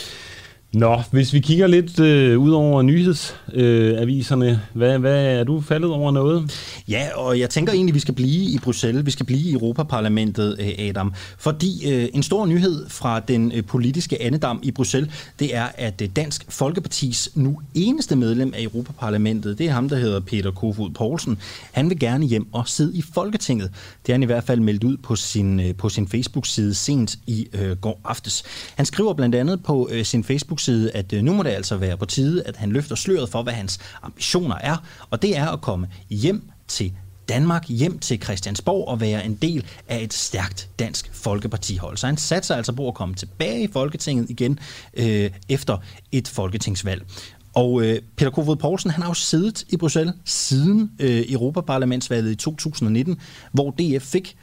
[0.72, 5.90] Nå, hvis vi kigger lidt øh, ud over nyhedsaviserne, øh, hvad, hvad er du faldet
[5.90, 6.52] over noget?
[6.88, 9.52] Ja, og jeg tænker egentlig, at vi skal blive i Bruxelles, vi skal blive i
[9.52, 11.14] Europaparlamentet, øh, Adam.
[11.38, 16.02] Fordi øh, en stor nyhed fra den øh, politiske andedam i Bruxelles, det er, at
[16.02, 20.90] øh, Dansk Folkepartis nu eneste medlem af Europaparlamentet, det er ham, der hedder Peter Kofod
[20.90, 21.38] Poulsen,
[21.72, 23.70] han vil gerne hjem og sidde i Folketinget.
[24.06, 27.18] Det har han i hvert fald meldt ud på sin, øh, på sin Facebook-side sent
[27.26, 28.42] i øh, går aftes.
[28.76, 31.76] Han skriver blandt andet på øh, sin Facebook side, at øh, nu må det altså
[31.76, 34.76] være på tide, at han løfter sløret for, hvad hans ambitioner er,
[35.10, 36.92] og det er at komme hjem til
[37.28, 41.96] Danmark hjem til Christiansborg og være en del af et stærkt dansk folkepartihold.
[41.96, 44.58] Så han satser altså på at komme tilbage i Folketinget igen
[44.94, 45.78] øh, efter
[46.12, 47.02] et folketingsvalg.
[47.54, 52.36] Og øh, Peter Kofod Poulsen, han har jo siddet i Bruxelles siden øh, Europaparlamentsvalget i
[52.36, 53.20] 2019,
[53.52, 54.36] hvor DF fik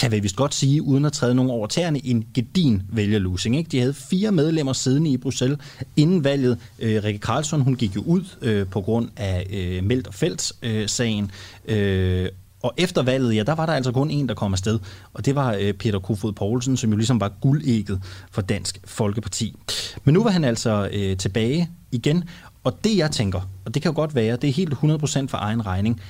[0.00, 3.56] kan vi vist godt sige, uden at træde nogen over tæerne, en gedin vælgerlusing.
[3.56, 3.68] Ikke?
[3.70, 5.58] De havde fire medlemmer siddende i Bruxelles
[5.96, 6.58] inden valget.
[6.78, 11.30] Øh, Rikke Karlsson, hun gik jo ud øh, på grund af øh, Meldt og Felt-sagen.
[11.68, 12.28] Øh, øh,
[12.62, 14.78] og efter valget, ja, der var der altså kun en, der kom afsted,
[15.12, 19.56] og det var øh, Peter Kofod Poulsen, som jo ligesom var guldægget for Dansk Folkeparti.
[20.04, 22.24] Men nu var han altså øh, tilbage igen,
[22.64, 24.76] og det jeg tænker, og det kan jo godt være, det er helt 100%
[25.26, 26.00] for egen regning,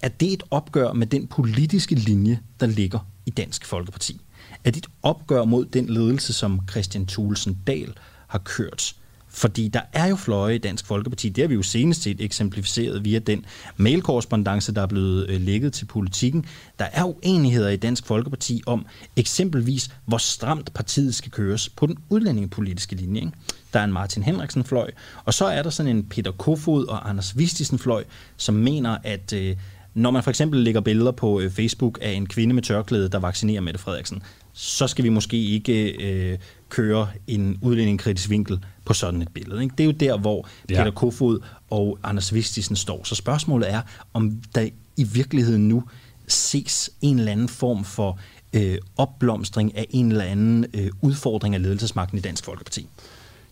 [0.00, 4.20] at det er et opgør med den politiske linje, der ligger i Dansk Folkeparti?
[4.64, 7.94] Er dit opgør mod den ledelse, som Christian Thulesen Dahl
[8.26, 8.94] har kørt?
[9.28, 11.28] Fordi der er jo fløje i Dansk Folkeparti.
[11.28, 13.44] Det har vi jo senest set eksemplificeret via den
[13.76, 16.44] mailkorrespondence, der er blevet øh, lægget til politikken.
[16.78, 18.86] Der er uenigheder i Dansk Folkeparti om
[19.16, 23.20] eksempelvis, hvor stramt partiet skal køres på den udlændingepolitiske linje.
[23.20, 23.32] Ikke?
[23.72, 24.90] Der er en Martin Henriksen-fløj,
[25.24, 28.04] og så er der sådan en Peter Kofod og Anders Vistisen-fløj,
[28.36, 29.56] som mener, at øh,
[29.96, 33.18] når man for eksempel lægger billeder på øh, Facebook af en kvinde med tørklæde, der
[33.18, 39.22] vaccinerer Mette Frederiksen, så skal vi måske ikke øh, køre en udlændingekritisk vinkel på sådan
[39.22, 39.62] et billede.
[39.62, 39.74] Ikke?
[39.78, 40.76] Det er jo der, hvor ja.
[40.76, 43.04] Peter Kofod og Anders Vistisen står.
[43.04, 43.80] Så spørgsmålet er,
[44.14, 45.82] om der i virkeligheden nu
[46.28, 48.18] ses en eller anden form for
[48.52, 52.88] øh, opblomstring af en eller anden øh, udfordring af ledelsesmagten i Dansk Folkeparti.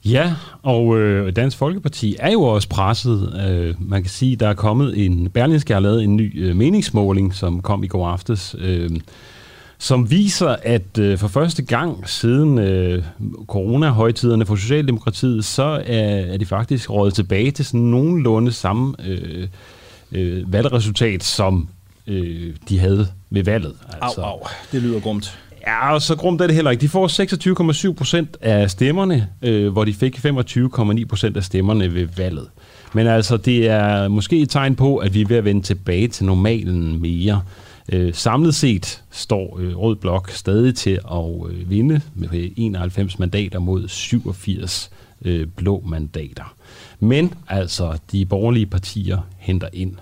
[0.04, 3.46] Ja, og øh, Dansk Folkeparti er jo også presset.
[3.48, 5.30] Øh, man kan sige, der er kommet en...
[5.30, 8.90] Berlingske har lavet en ny øh, meningsmåling, som kom i går aftes, øh,
[9.78, 13.04] som viser, at øh, for første gang siden øh,
[13.46, 19.48] corona-højtiderne for Socialdemokratiet, så er, er de faktisk rådet tilbage til sådan nogenlunde samme øh,
[20.12, 21.68] øh, valgresultat, som
[22.06, 23.74] øh, de havde ved valget.
[24.02, 24.20] Altså.
[24.20, 24.40] Au, au,
[24.72, 25.38] det lyder grumt.
[25.66, 26.80] Ja, og så grumt er det heller ikke.
[26.80, 32.08] De får 26,7 procent af stemmerne, øh, hvor de fik 25,9 procent af stemmerne ved
[32.16, 32.48] valget.
[32.92, 36.08] Men altså, det er måske et tegn på, at vi er ved at vende tilbage
[36.08, 37.42] til normalen mere.
[37.92, 43.18] Øh, samlet set står øh, Rød Blok stadig til at øh, vinde med øh, 91
[43.18, 44.90] mandater mod 87
[45.24, 46.54] øh, blå mandater.
[47.00, 49.96] Men altså, de borgerlige partier henter ind.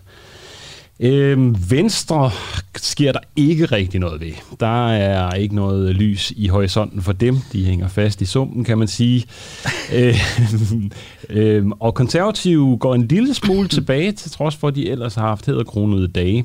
[1.03, 2.31] Øhm, Venstre
[2.77, 4.33] sker der ikke rigtig noget ved.
[4.61, 7.37] Der er ikke noget lys i horisonten for dem.
[7.53, 9.25] De hænger fast i sumpen, kan man sige.
[9.95, 10.93] øhm,
[11.29, 15.27] øhm, og konservative går en lille smule tilbage, til trods for, at de ellers har
[15.27, 16.45] haft hæderkronede dage.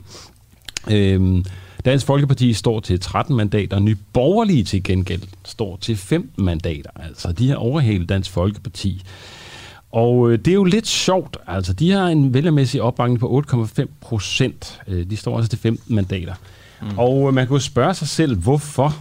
[0.91, 1.45] Øhm,
[1.85, 6.89] Dansk Folkeparti står til 13 mandater, Nye Borgerlige til gengæld står til 15 mandater.
[6.95, 9.03] Altså, de har overhalet Dansk Folkeparti.
[9.91, 11.37] Og øh, det er jo lidt sjovt.
[11.47, 14.81] Altså, de har en vælgermæssig opbakning på 8,5 procent.
[14.87, 16.33] Øh, de står også til 15 mandater.
[16.81, 16.97] Mm.
[16.97, 18.97] Og øh, man kan jo spørge sig selv, hvorfor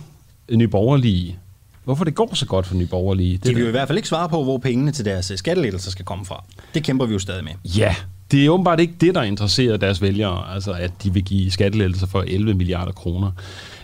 [0.51, 1.39] Nye Borgerlige
[1.87, 3.33] Hvorfor det går så godt for Nye Borgerlige?
[3.33, 5.39] Det De vil jo i hvert fald ikke svare på, hvor pengene til deres øh,
[5.39, 6.45] skattelettelser skal komme fra.
[6.75, 7.53] Det kæmper vi jo stadig med.
[7.65, 7.95] Ja,
[8.31, 12.07] det er åbenbart ikke det, der interesserer deres vælgere, altså at de vil give skattelettelser
[12.07, 13.31] for 11 milliarder kroner.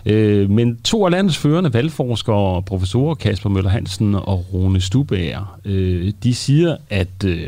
[0.05, 6.11] Øh, men to af landets førende valgforskere, professorer Kasper Møller Hansen og Rune Stubager, øh,
[6.23, 7.47] de siger, at øh,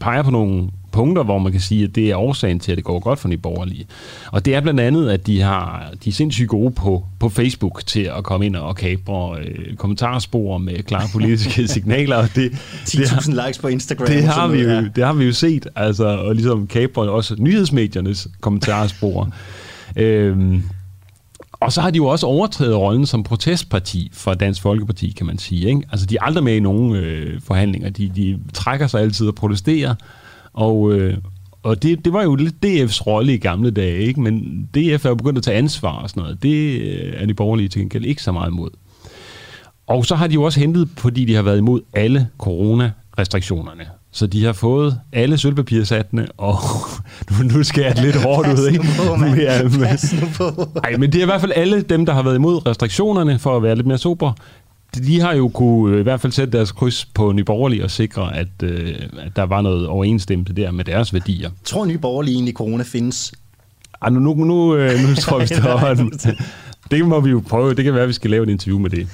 [0.00, 2.84] peger på nogle punkter, hvor man kan sige, at det er årsagen til, at det
[2.84, 3.86] går godt for de borgerlige.
[4.32, 7.82] Og det er blandt andet, at de, har, de er sindssygt gode på, på Facebook
[7.86, 12.16] til at komme ind og kabre øh, kommentarspor med klare politiske signaler.
[12.16, 14.06] Og det, 10.000 likes på Instagram.
[14.06, 18.28] Det har, vi jo, det har vi jo set, altså, og ligesom kabre også nyhedsmediernes
[18.40, 19.30] kommentarspor.
[19.96, 20.62] øhm,
[21.66, 25.38] og så har de jo også overtrædet rollen som protestparti for Dansk Folkeparti, kan man
[25.38, 25.68] sige.
[25.68, 25.82] Ikke?
[25.90, 27.90] Altså, de er aldrig med i nogen øh, forhandlinger.
[27.90, 29.94] De, de trækker sig altid og protesterer.
[30.52, 31.16] Og, øh,
[31.62, 34.20] og det, det var jo lidt DF's rolle i gamle dage, ikke?
[34.20, 36.42] men DF er jo begyndt at tage ansvar og sådan noget.
[36.42, 38.70] Det øh, er de borgerlige til gengæld ikke så meget imod.
[39.86, 43.86] Og så har de jo også hentet, fordi de har været imod alle corona-restriktionerne.
[44.16, 46.58] Så de har fået alle sølvpapirsatene, og
[47.30, 48.84] nu, nu skal jeg lidt hårdt ud, ikke?
[48.98, 49.40] På, man.
[49.40, 49.82] Ja, men,
[50.84, 53.56] ej, men det er i hvert fald alle dem, der har været imod restriktionerne, for
[53.56, 54.32] at være lidt mere sober.
[55.06, 57.90] De har jo kunne øh, i hvert fald sætte deres kryds på Nye Borgerlige og
[57.90, 61.50] sikre, at, øh, at der var noget overensstemmelse der med deres værdier.
[61.64, 63.32] Tror Nye Borgerlige egentlig, corona findes?
[64.02, 65.78] Ej, nu, nu, nu, øh, nu tror vi står
[66.90, 67.74] det må vi jo prøve.
[67.74, 69.08] Det kan være, at vi skal lave et interview med det.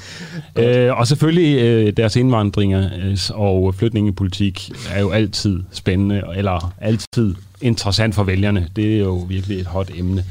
[0.56, 7.34] Øh, og selvfølgelig øh, deres indvandringer øh, og flytningepolitik er jo altid spændende, eller altid
[7.60, 8.68] interessant for vælgerne.
[8.76, 10.24] Det er jo virkelig et hot emne.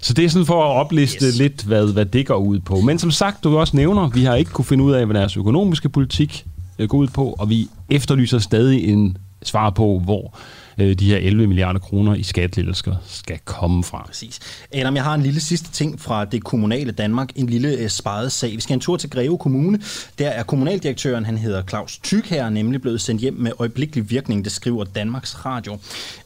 [0.00, 1.38] Så det er sådan for at opliste yes.
[1.38, 2.80] lidt, hvad, hvad det går ud på.
[2.80, 5.36] Men som sagt, du også nævner, vi har ikke kunne finde ud af, hvad deres
[5.36, 6.44] økonomiske politik
[6.78, 10.34] øh, går ud på, og vi efterlyser stadig en svar på, hvor
[10.78, 14.02] øh, de her 11 milliarder kroner i skattelettelser skal komme fra.
[14.06, 14.40] Præcis.
[14.72, 17.30] Adam, jeg har en lille sidste ting fra det kommunale Danmark.
[17.36, 18.50] En lille øh, sparet sag.
[18.50, 19.80] Vi skal en tur til Greve Kommune.
[20.18, 24.44] Der er kommunaldirektøren, han hedder Claus Tyk her, nemlig blevet sendt hjem med øjeblikkelig virkning,
[24.44, 25.78] det skriver Danmarks Radio.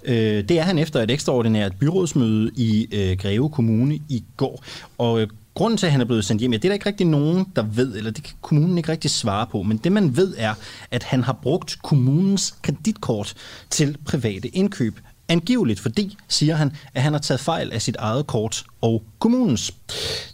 [0.04, 4.64] Øh, det er han efter et ekstraordinært byrådsmøde i øh, Greve Kommune i går.
[4.98, 6.86] Og øh, Grunden til, at han er blevet sendt hjem, ja, det er der ikke
[6.86, 9.62] rigtig nogen, der ved, eller det kan kommunen ikke rigtig svare på.
[9.62, 10.54] Men det, man ved, er,
[10.90, 13.34] at han har brugt kommunens kreditkort
[13.70, 14.98] til private indkøb.
[15.28, 19.74] Angiveligt fordi, siger han, at han har taget fejl af sit eget kort og kommunens.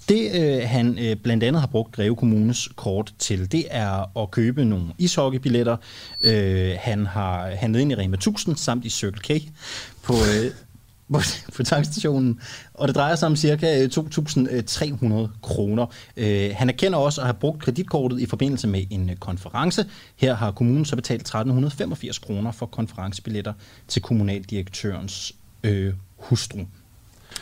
[0.09, 4.31] Det, øh, han øh, blandt andet har brugt Greve Kommunes kort til, det er at
[4.31, 5.77] købe nogle ishockeybilletter.
[6.21, 9.43] Øh, han har handlet ind i Rema 1000 samt i Circle K
[10.03, 10.15] på...
[10.15, 10.51] Øh,
[11.13, 11.21] på,
[11.57, 12.41] på tankstationen,
[12.75, 13.87] og det drejer sig om ca.
[13.87, 15.87] 2.300 øh, øh, kroner.
[16.17, 19.85] Øh, han erkender også at have brugt kreditkortet i forbindelse med en øh, konference.
[20.17, 23.53] Her har kommunen så betalt 1.385 kroner for konferencebilletter
[23.89, 25.33] til kommunaldirektørens
[25.63, 26.59] øh, hustru.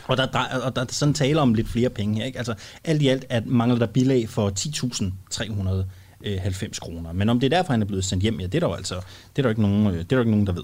[0.07, 2.25] Og der, der, og der er sådan tale om lidt flere penge her.
[2.25, 2.37] Ikke?
[2.37, 2.53] Altså,
[2.83, 5.85] alt i alt at mangler der bilag for 10.300
[6.25, 7.13] 90 kroner.
[7.13, 8.73] Men om det er derfor, han er blevet sendt hjem, ja, det er der jo
[8.73, 10.63] altså det er der ikke nogen, det er der ikke nogen der ved.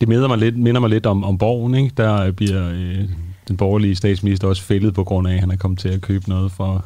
[0.00, 1.90] Det minder mig lidt, minder mig lidt om, om borgen, ikke?
[1.96, 3.04] Der bliver øh,
[3.48, 6.28] den borgerlige statsminister også fældet på grund af, at han er kommet til at købe
[6.28, 6.84] noget for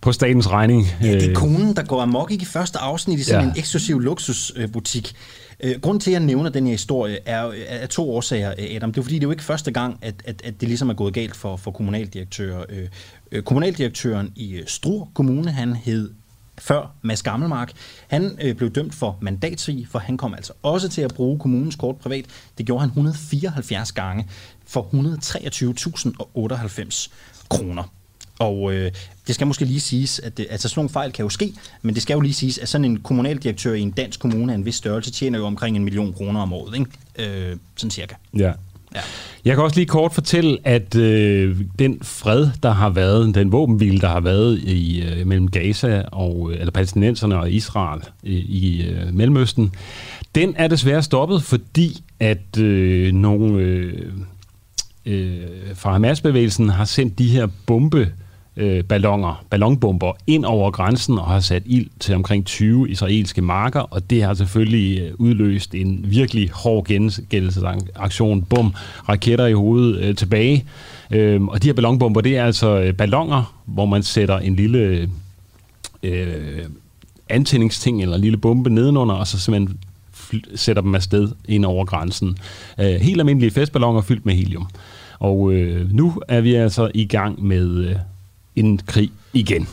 [0.00, 0.86] på statens regning.
[1.02, 3.50] Ja, det er konen, der går amok i første afsnit i sådan ja.
[3.50, 5.12] en eksklusiv luksusbutik.
[5.60, 8.92] Øh, grunden til, at jeg nævner den her historie, er, er to årsager, Adam.
[8.92, 10.94] Det er fordi, det er jo ikke første gang, at, at, at det ligesom er
[10.94, 12.64] gået galt for, for kommunaldirektører.
[13.32, 16.10] Øh, kommunaldirektøren i Struer Kommune, han hed
[16.58, 17.72] før Mads Gammelmark.
[18.08, 21.76] Han øh, blev dømt for mandatsvig, for han kom altså også til at bruge kommunens
[21.76, 22.24] kort privat.
[22.58, 24.28] Det gjorde han 174 gange
[24.66, 27.08] for 123.098
[27.48, 27.82] kroner.
[28.38, 28.92] Og øh,
[29.26, 31.94] det skal måske lige siges, at det, altså sådan nogle fejl kan jo ske, men
[31.94, 34.64] det skal jo lige siges, at sådan en kommunaldirektør i en dansk kommune af en
[34.64, 37.50] vis størrelse tjener jo omkring en million kroner om året, ikke?
[37.50, 38.14] Øh, sådan cirka.
[38.38, 38.52] Ja.
[38.96, 39.00] Ja.
[39.44, 44.00] Jeg kan også lige kort fortælle, at øh, den fred, der har været, den våbenhvile,
[44.00, 48.86] der har været i øh, mellem Gaza og øh, eller palæstinenserne og Israel øh, i
[48.86, 49.72] øh, Mellemøsten,
[50.34, 54.12] den er desværre stoppet, fordi at øh, nogle øh,
[55.06, 55.40] øh,
[55.74, 58.06] fra Hamas-bevægelsen har sendt de her bombe øh,
[58.56, 63.80] Øh, ballonger, ballonbomber ind over grænsen og har sat ild til omkring 20 israelske marker,
[63.80, 68.42] og det har selvfølgelig øh, udløst en virkelig hård gengældelsesaktion.
[68.42, 68.74] Bum,
[69.08, 70.64] raketter i hovedet øh, tilbage.
[71.10, 75.08] Øh, og de her ballonbomber, det er altså øh, ballonger, hvor man sætter en lille
[76.02, 76.64] øh,
[77.28, 79.78] antændingsting eller en lille bombe nedenunder, og så simpelthen
[80.54, 82.38] sætter dem afsted ind over grænsen.
[82.80, 84.68] Øh, helt almindelige festballoner fyldt med helium.
[85.18, 87.96] Og øh, nu er vi altså i gang med øh,
[88.56, 89.68] en krig igen.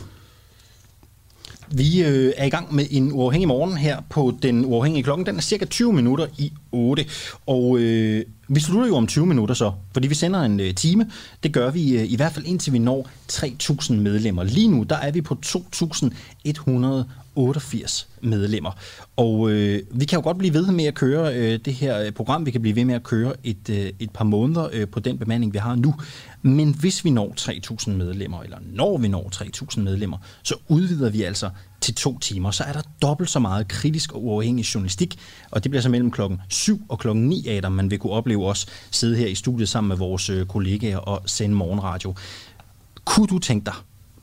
[1.70, 5.26] Vi øh, er i gang med en uafhængig morgen her på den uafhængige klokken.
[5.26, 7.06] Den er cirka 20 minutter i 8.
[7.46, 11.10] Og øh, vi slutter jo om 20 minutter så, fordi vi sender en øh, time.
[11.42, 14.42] Det gør vi øh, i hvert fald indtil vi når 3.000 medlemmer.
[14.42, 17.04] Lige nu der er vi på 2.100
[17.36, 18.70] 88 medlemmer.
[19.16, 22.12] Og øh, vi kan jo godt blive ved med at køre øh, det her øh,
[22.12, 22.46] program.
[22.46, 25.18] Vi kan blive ved med at køre et, øh, et par måneder øh, på den
[25.18, 25.94] bemanding, vi har nu.
[26.42, 31.22] Men hvis vi når 3.000 medlemmer, eller når vi når 3.000 medlemmer, så udvider vi
[31.22, 32.50] altså til to timer.
[32.50, 35.18] Så er der dobbelt så meget kritisk og uafhængig journalistik,
[35.50, 38.46] og det bliver så mellem klokken 7 og klokken 9 af, man vil kunne opleve
[38.46, 42.14] os sidde her i studiet sammen med vores øh, kollegaer og sende morgenradio.
[43.04, 43.74] Kunne du tænke dig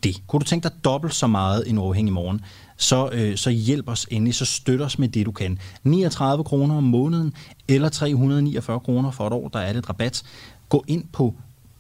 [0.04, 0.22] det?
[0.28, 2.42] Kunne du tænke dig dobbelt så meget en uafhængig morgen?
[2.82, 5.60] Så, øh, så hjælp os endelig, så støt os med det, du kan.
[5.84, 7.34] 39 kroner om måneden,
[7.68, 10.24] eller 349 kroner for et år, der er det rabat.
[10.70, 11.36] Gå ind på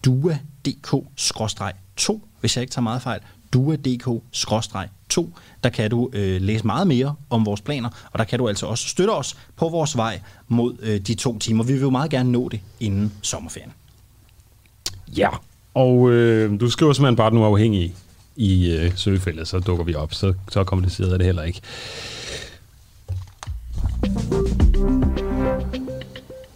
[0.06, 3.20] dua.dk-2, hvis jeg ikke tager meget fejl,
[3.54, 5.26] dua.dk-2.
[5.64, 8.66] Der kan du øh, læse meget mere om vores planer, og der kan du altså
[8.66, 11.64] også støtte os på vores vej mod øh, de to timer.
[11.64, 13.72] Vi vil jo meget gerne nå det inden sommerferien.
[15.18, 15.30] Ja,
[15.74, 17.44] og øh, du skriver simpelthen bare, den nu
[18.36, 20.14] i øh, søgefeltet, så dukker vi op.
[20.14, 21.62] Så, så kompliceret er det heller ikke.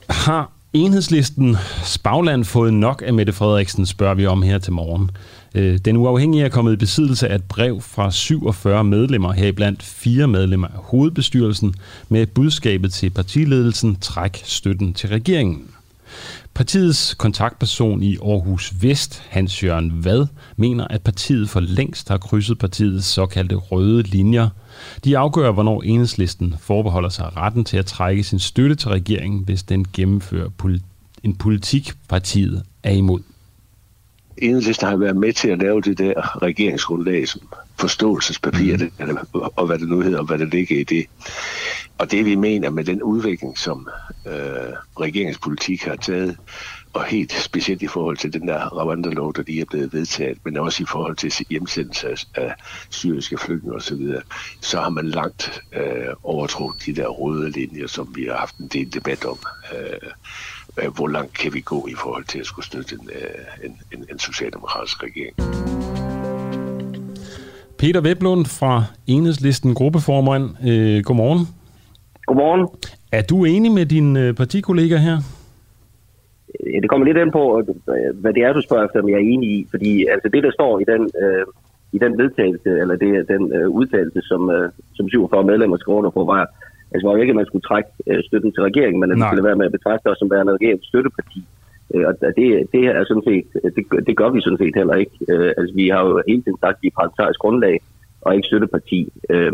[0.10, 5.12] Har enhedslisten Spagland fået nok af Mette Frederiksen, spørger vi om her til morgen.
[5.56, 10.28] Øh, den uafhængige er kommet i besiddelse af et brev fra 47 medlemmer, heriblandt fire
[10.28, 11.76] medlemmer af hovedbestyrelsen,
[12.10, 15.68] med budskabet til partiledelsen træk støtten til regeringen.
[16.56, 20.28] Partiets kontaktperson i Aarhus Vest, Hans Jørgen Vad,
[20.58, 24.50] mener, at partiet for længst har krydset partiets såkaldte røde linjer.
[25.04, 29.64] De afgør, hvornår enhedslisten forbeholder sig retten til at trække sin støtte til regeringen, hvis
[29.64, 30.50] den gennemfører
[31.24, 33.20] en politik, partiet er imod.
[34.38, 37.42] Enhedslisten har været med til at lave det der regeringsgrundlag, som
[37.80, 39.18] forståelsespapir, mm.
[39.56, 41.06] og hvad det nu hedder, og hvad det ligger i det.
[41.98, 43.88] Og det vi mener med den udvikling, som
[44.28, 44.34] øh,
[45.00, 46.38] regeringspolitik har taget,
[46.94, 50.58] og helt specielt i forhold til den der Rwanda-lov, der lige er blevet vedtaget, men
[50.58, 52.54] også i forhold til hjemsendelse af,
[52.90, 54.14] syriske flygtninge osv.,
[54.62, 58.68] så har man langt øh, overtrådt de der røde linjer, som vi har haft en
[58.68, 59.38] del debat om.
[59.74, 60.10] Øh,
[60.84, 63.78] øh, hvor langt kan vi gå i forhold til at skulle støtte en, øh, en,
[63.94, 65.36] en, en socialdemokratisk regering.
[67.78, 70.68] Peter Veblund fra Enhedslisten gruppeformand.
[70.68, 71.48] Øh, godmorgen.
[72.26, 72.68] Godmorgen.
[73.12, 75.18] Er du enig med din øh, partikollega her?
[76.82, 77.44] Det kommer lidt ind på,
[78.22, 79.68] hvad det er, du spørger efter, om jeg er enig i.
[79.70, 81.46] Fordi altså, det, der står i den, øh,
[81.92, 86.10] i den vedtagelse, eller det, den øh, udtalelse, som, øh, som 47 medlemmer skrev under
[86.10, 86.44] på, var,
[86.92, 89.26] Altså, var jo ikke, at man skulle trække øh, støtten til regeringen, men at det
[89.26, 91.42] skulle være med at betragte os som værende regeringens støtteparti.
[91.94, 95.16] Øh, og det, det er sådan set, det, det gør vi sådan set heller ikke.
[95.32, 97.76] Øh, altså, vi har jo hele tiden sagt, at vi er parlamentarisk grundlag
[98.22, 99.00] og ikke støtteparti.
[99.30, 99.54] Øh,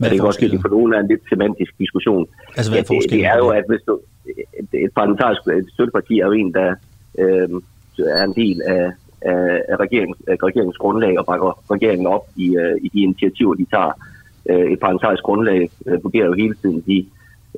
[0.00, 2.26] men det kan også for nogen er en lidt semantisk diskussion.
[2.56, 4.00] Altså, hvad er det, det er jo, at hvis du,
[4.60, 5.40] et, et parlamentarisk
[5.74, 6.68] støtteparti er jo en, der
[7.22, 7.48] øh,
[8.20, 8.84] er en del af,
[9.32, 13.54] af, af, regeringens, af regeringens grundlag og bakker regeringen op i, uh, i de initiativer,
[13.54, 13.92] de tager
[14.50, 17.06] øh, et parlamentarisk grundlag øh, vurderer jo hele tiden de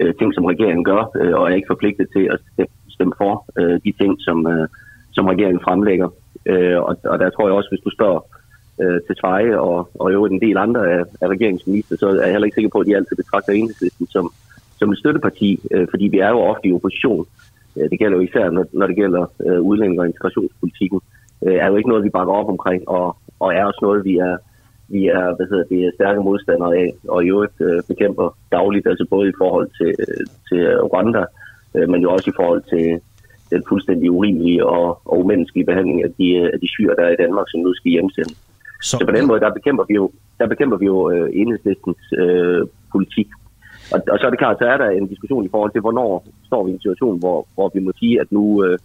[0.01, 2.24] øh, ting, som regeringen gør, øh, og er ikke forpligtet til
[2.59, 4.68] at stemme for øh, de ting, som, øh,
[5.12, 6.09] som regeringen fremlægger.
[6.47, 8.20] Øh, og, og der tror jeg også, hvis du spørger
[8.81, 12.31] øh, til Tveje og, og jo en del andre af, af regeringsminister, så er jeg
[12.31, 14.33] heller ikke sikker på, at de altid betragter enhedslisten som,
[14.79, 17.27] som et støtteparti, øh, fordi vi er jo ofte i opposition.
[17.77, 21.01] Øh, det gælder jo især, når, når det gælder øh, udlænding- og integrationspolitikken.
[21.47, 24.16] Øh, er jo ikke noget, vi bakker op omkring, og, og er også noget, vi
[24.16, 24.37] er
[24.89, 29.05] vi er, hvad hedder det, stærke modstandere af, og i øvrigt øh, bekæmper dagligt, altså
[29.11, 30.62] både i forhold til, øh, til
[30.93, 31.25] Rwanda,
[31.75, 33.01] øh, men jo også i forhold til
[33.51, 37.12] den fuldstændig urimelige og, og umenneskelige behandling af de, øh, af de syre, der er
[37.12, 38.39] i Danmark, som nu skal hjemsendes.
[38.83, 42.03] Så, så på den måde, der bekæmper vi jo, der bekæmper vi jo øh, enhedslistens
[42.22, 42.62] øh,
[42.93, 43.28] politik.
[43.95, 46.26] Og, og så er det klart, så er der en diskussion i forhold til, hvornår
[46.47, 48.78] står vi i en situation, hvor, hvor vi må sige, at nu, øh,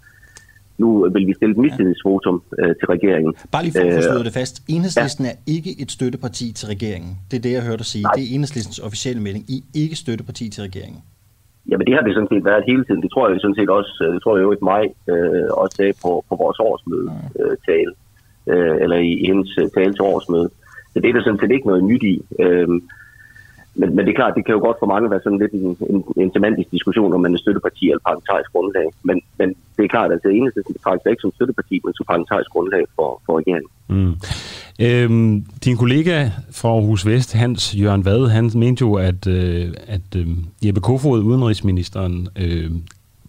[0.78, 3.34] nu vil vi stille et mistillidsvotum øh, til regeringen.
[3.52, 4.56] Bare lige for at få slået det fast.
[4.76, 5.32] Enhedslisten ja.
[5.32, 7.12] er ikke et støtteparti til regeringen.
[7.32, 8.04] Det er det, jeg hørte dig sige.
[8.04, 8.14] Nej.
[8.16, 9.44] Det er Enhedslistens officielle melding.
[9.56, 11.02] I ikke støtteparti til regeringen.
[11.70, 13.02] Jamen det har det sådan set været hele tiden.
[13.06, 14.84] Det tror jeg sådan set også, øh, det tror jeg jo ikke mig
[15.14, 17.08] øh, også sagde på, på vores årsmøde
[17.40, 17.92] øh, tale,
[18.52, 20.50] øh, eller i hendes øh, tale til årsmøde.
[20.94, 22.16] Så det er der sådan set ikke noget nyt i.
[22.40, 22.70] Øh,
[23.80, 25.78] men, men det er klart, det kan jo godt for mange være sådan lidt en,
[25.94, 28.88] en, en semantisk diskussion, om man er støtteparti eller parlamentarisk grundlag.
[29.04, 32.06] Men, men det er klart, at det eneste, det betragter ikke som støtteparti, men som
[32.06, 33.72] parlamentarisk grundlag for, for regeringen.
[33.90, 34.14] Mm.
[34.86, 40.10] Øhm, din kollega fra Aarhus Vest, Hans Jørgen Vad, han mente jo, at, øh, at
[40.18, 40.28] øh,
[40.66, 42.72] Jeppe Kofod, udenrigsministeren, øh,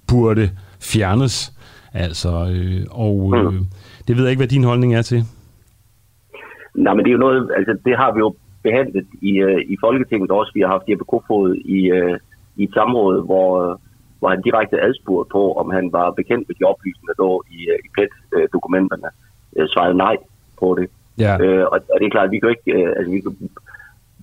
[0.06, 0.50] burde
[0.80, 1.52] fjernes
[1.94, 3.66] Altså, øh, og øh, mm.
[4.08, 5.20] Det ved jeg ikke, hvad din holdning er til.
[6.74, 9.76] Nej, men det er jo noget, altså det har vi jo behandlet i, øh, i
[9.84, 10.52] Folketinget også.
[10.54, 12.18] Vi har haft Jeppe Kofod i, øh,
[12.56, 13.80] i et samråd, hvor,
[14.18, 17.58] hvor han direkte adspurgt på, om han var bekendt med de oplysninger, der lå i,
[17.72, 19.08] øh, i PET-dokumenterne.
[19.56, 20.16] Øh, svarede nej
[20.60, 20.86] på det.
[21.24, 21.32] Ja.
[21.42, 23.32] Øh, og, og det er klart, at vi kan ikke, øh, altså vi, kan,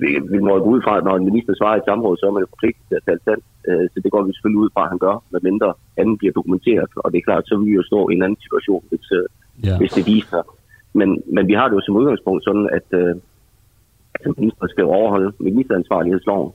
[0.02, 2.26] vi, vi må gå ud fra, at når en minister svarer i et samråd, så
[2.26, 3.46] er man jo forpligtet til at tale sandt.
[3.68, 5.70] Øh, så det går vi selvfølgelig ud fra, at han gør, medmindre
[6.02, 6.92] anden bliver dokumenteret.
[7.04, 9.28] Og det er klart, så vil vi jo stå i en anden situation, hvis, øh,
[9.64, 9.78] Ja.
[9.78, 10.44] hvis det viser sig.
[10.94, 13.16] Men, men vi har det jo som udgangspunkt sådan, at, øh,
[14.16, 16.52] at minister skal overholde ministeransvarlighedsloven.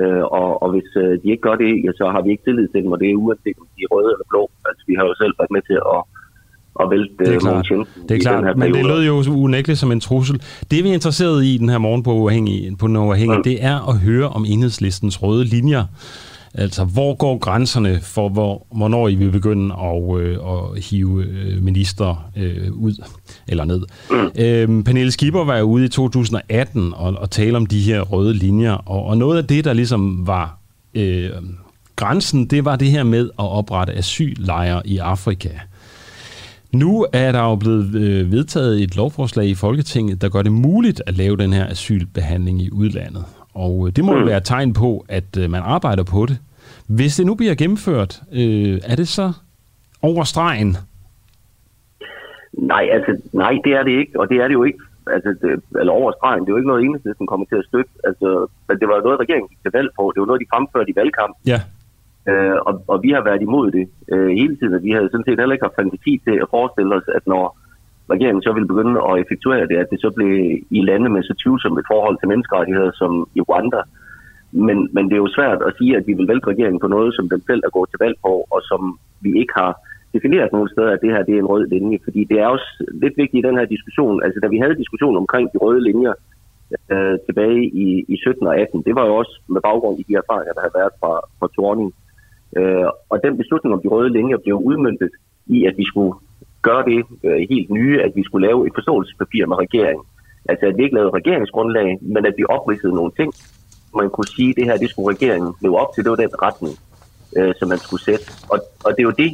[0.00, 2.68] Øh, og, og hvis øh, de ikke gør det, ja, så har vi ikke tillid
[2.68, 4.50] til dem, og det er uanset om de er røde eller blå.
[4.68, 6.00] Altså, vi har jo selv været med til at,
[6.80, 7.66] at vælte Det er øh, klart,
[8.08, 10.36] det er klart men det lød jo unægteligt som en trussel.
[10.70, 13.42] Det vi er interesseret i den her morgen på, uafhængig, på den uafhængige, Mm.
[13.50, 15.84] det er at høre om enhedslistens røde linjer.
[16.58, 21.62] Altså, hvor går grænserne for, hvor, hvornår I vil begynde at, øh, at hive øh,
[21.62, 23.04] minister øh, ud
[23.48, 23.82] eller ned?
[24.10, 24.30] Mm.
[24.42, 28.34] Øhm, Pernille Skipper var jo ude i 2018 og, og tale om de her røde
[28.34, 30.58] linjer, og, og noget af det, der ligesom var
[30.94, 31.30] øh,
[31.96, 35.48] grænsen, det var det her med at oprette asyllejre i Afrika.
[36.72, 41.02] Nu er der jo blevet øh, vedtaget et lovforslag i Folketinget, der gør det muligt
[41.06, 43.24] at lave den her asylbehandling i udlandet.
[43.54, 44.26] Og øh, det må jo Mm.
[44.26, 46.36] være et tegn på, at man arbejder på det.
[46.88, 49.32] Hvis det nu bliver gennemført, øh, er det så
[50.02, 50.76] over stregen?
[52.52, 54.78] Nej, altså, nej, det er det ikke, og det er det jo ikke.
[55.06, 57.90] Altså, det, eller over stregen, det er jo ikke noget, enhedslisten kommer til at støtte.
[58.04, 60.12] Altså, men det var noget, regeringen gik til valg på.
[60.12, 61.40] Det var noget, de fremførte i valgkampen.
[61.52, 61.60] Ja.
[62.30, 65.26] Øh, og, og vi har været imod det øh, hele tiden, og vi havde sådan
[65.26, 67.44] set heller ikke haft fantasi til at forestille os, at når
[68.14, 70.32] regeringen så ville begynde at effektuere det, at det så blev
[70.78, 73.80] i lande med så tvivlsomt et forhold til menneskerettigheder som i Rwanda.
[74.52, 77.14] Men, men det er jo svært at sige, at vi vil vælte regeringen på noget,
[77.14, 79.72] som den selv er gået til valg på, og som vi ikke har
[80.14, 81.98] defineret nogle steder, at det her det er en rød linje.
[82.04, 82.70] Fordi det er også
[83.02, 84.22] lidt vigtigt i den her diskussion.
[84.24, 86.14] Altså, da vi havde diskussion omkring de røde linjer
[86.92, 90.14] øh, tilbage i, i 17 og 18, det var jo også med baggrund i de
[90.22, 91.90] erfaringer, der har været fra, fra Torning.
[92.58, 95.10] Øh, og den beslutning om de røde linjer blev udmyndtet
[95.46, 96.14] i, at vi skulle
[96.62, 100.06] gøre det øh, helt nye, at vi skulle lave et forståelsespapir med regeringen.
[100.48, 103.30] Altså, at vi ikke lavede regeringsgrundlag, men at vi opridsede nogle ting,
[103.94, 106.04] man kunne sige, at det her, det skulle regeringen leve op til.
[106.04, 106.74] Det var den retning,
[107.36, 108.26] øh, som man skulle sætte.
[108.52, 109.30] Og, og det er jo det,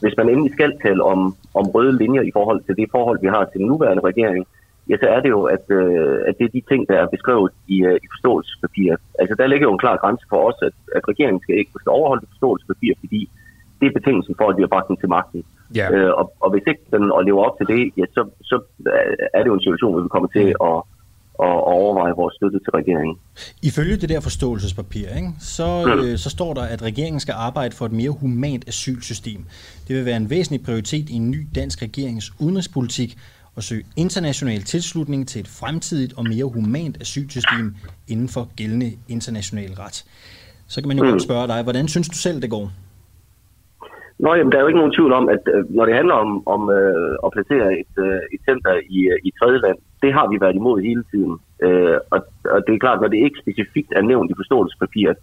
[0.00, 3.26] hvis man endelig skal tale om, om røde linjer i forhold til det forhold, vi
[3.26, 4.46] har til den nuværende regering,
[4.90, 7.50] ja, så er det jo, at, øh, at det er de ting, der er beskrevet
[7.68, 9.00] i, øh, i forståelsespapiret.
[9.18, 11.96] Altså, der ligger jo en klar grænse for os, at, at regeringen skal ikke skal
[11.98, 13.30] overholde det forståelsespapir, fordi
[13.80, 15.44] det er betingelsen for, at vi har bragt den til magten.
[15.74, 15.86] Ja.
[15.92, 18.56] Øh, og, og hvis ikke den og lever op til det, ja, så, så
[19.34, 20.76] er det jo en situation, hvor vi kommer til at,
[21.42, 23.16] at overveje vores støtte til regeringen.
[23.62, 27.86] Ifølge det der forståelsespapir, ikke, så, øh, så står der, at regeringen skal arbejde for
[27.86, 29.44] et mere humant asylsystem.
[29.88, 33.16] Det vil være en væsentlig prioritet i en ny dansk regerings udenrigspolitik
[33.56, 37.74] at søge international tilslutning til et fremtidigt og mere humant asylsystem
[38.08, 40.04] inden for gældende international ret.
[40.66, 41.10] Så kan man jo Mm.
[41.10, 42.72] godt spørge dig, hvordan synes du selv, det går?
[44.18, 46.48] Nå, jamen, der er jo ikke nogen tvivl om, at øh, når det handler om,
[46.48, 50.26] om øh, at placere et, øh, et center i, øh, i tredje land, det har
[50.28, 51.34] vi været imod hele tiden.
[51.62, 52.20] Øh, og,
[52.54, 55.16] og det er klart, når det ikke specifikt er nævnt i forståelsespapiret,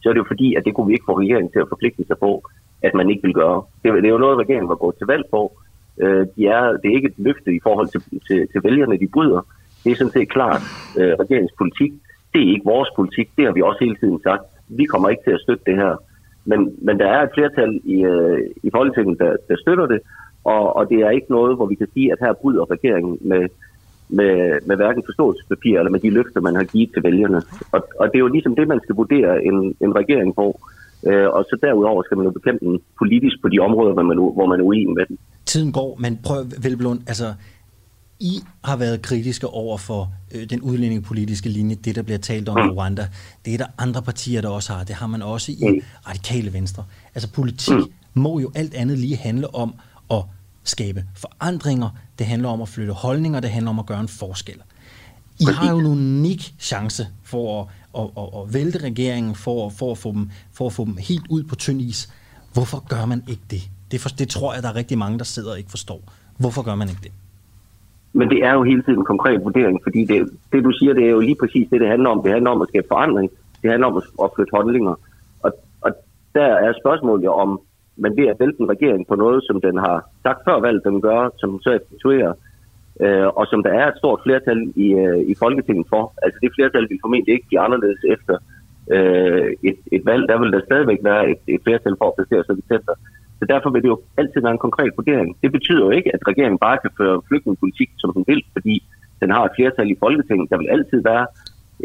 [0.00, 2.04] så er det jo fordi, at det kunne vi ikke få regeringen til at forpligte
[2.06, 2.42] sig på,
[2.82, 3.62] at man ikke vil gøre.
[3.82, 5.42] Det, det er jo noget, regeringen var gået til valg på.
[6.02, 9.08] Øh, de er, det er ikke et løfte i forhold til, til, til vælgerne, de
[9.14, 9.40] bryder.
[9.84, 10.62] Det er sådan set klart
[10.98, 11.92] øh, regeringspolitik.
[12.32, 14.42] Det er ikke vores politik, det har vi også hele tiden sagt.
[14.68, 15.96] Vi kommer ikke til at støtte det her.
[16.50, 20.00] Men, men der er et flertal i, øh, i Folketinget, der, der støtter det,
[20.44, 23.42] og, og det er ikke noget, hvor vi kan sige, at her bryder regeringen med,
[24.08, 24.32] med,
[24.68, 27.40] med hverken forståelsespapir eller med de løfter, man har givet til vælgerne.
[27.74, 30.46] Og, og det er jo ligesom det, man skal vurdere en, en regering på.
[31.08, 34.16] Øh, og så derudover skal man jo bekæmpe den politisk på de områder, hvor man,
[34.16, 35.18] hvor man er uenig med den.
[35.46, 37.28] Tiden går, men prøv, Velblund, altså,
[38.20, 42.58] i har været kritiske over for øh, den udlændingepolitiske linje, det der bliver talt om
[42.58, 43.08] i Rwanda.
[43.44, 44.84] Det er der andre partier, der også har.
[44.84, 46.84] Det har man også i radikale venstre.
[47.14, 47.76] Altså politik
[48.14, 49.74] må jo alt andet lige handle om
[50.10, 50.22] at
[50.64, 51.90] skabe forandringer.
[52.18, 53.40] Det handler om at flytte holdninger.
[53.40, 54.56] Det handler om at gøre en forskel.
[55.40, 59.92] I har jo en unik chance for at, at, at, at vælte regeringen, for, for,
[59.92, 62.08] at få dem, for at få dem helt ud på tynd is.
[62.52, 63.70] Hvorfor gør man ikke det?
[63.90, 66.02] Det, for, det tror jeg, der er rigtig mange, der sidder og ikke forstår.
[66.36, 67.12] Hvorfor gør man ikke det?
[68.12, 71.04] Men det er jo hele tiden en konkret vurdering, fordi det, det du siger, det
[71.04, 72.22] er jo lige præcis det, det handler om.
[72.22, 73.30] Det handler om at skabe forandring.
[73.62, 74.54] Det handler om at, at flytte.
[75.42, 75.50] Og,
[75.80, 75.90] og
[76.34, 77.60] der er spørgsmålet jo om,
[77.96, 81.00] man ved at vælte en regering på noget, som den har sagt før valget, den
[81.00, 82.32] gør, som så effektuerer,
[83.00, 86.12] øh, og som der er et stort flertal i, øh, i Folketinget for.
[86.22, 88.36] Altså det flertal vil formentlig ikke give anderledes efter
[88.94, 90.28] øh, et, et valg.
[90.28, 92.94] Der vil der stadigvæk være et, et flertal for at placere sig i center.
[93.38, 95.36] Så derfor vil det jo altid være en konkret vurdering.
[95.42, 98.74] Det betyder jo ikke, at regeringen bare kan føre flygtningepolitik, som den vil, fordi
[99.20, 100.50] den har et flertal i Folketinget.
[100.50, 101.26] Der vil altid være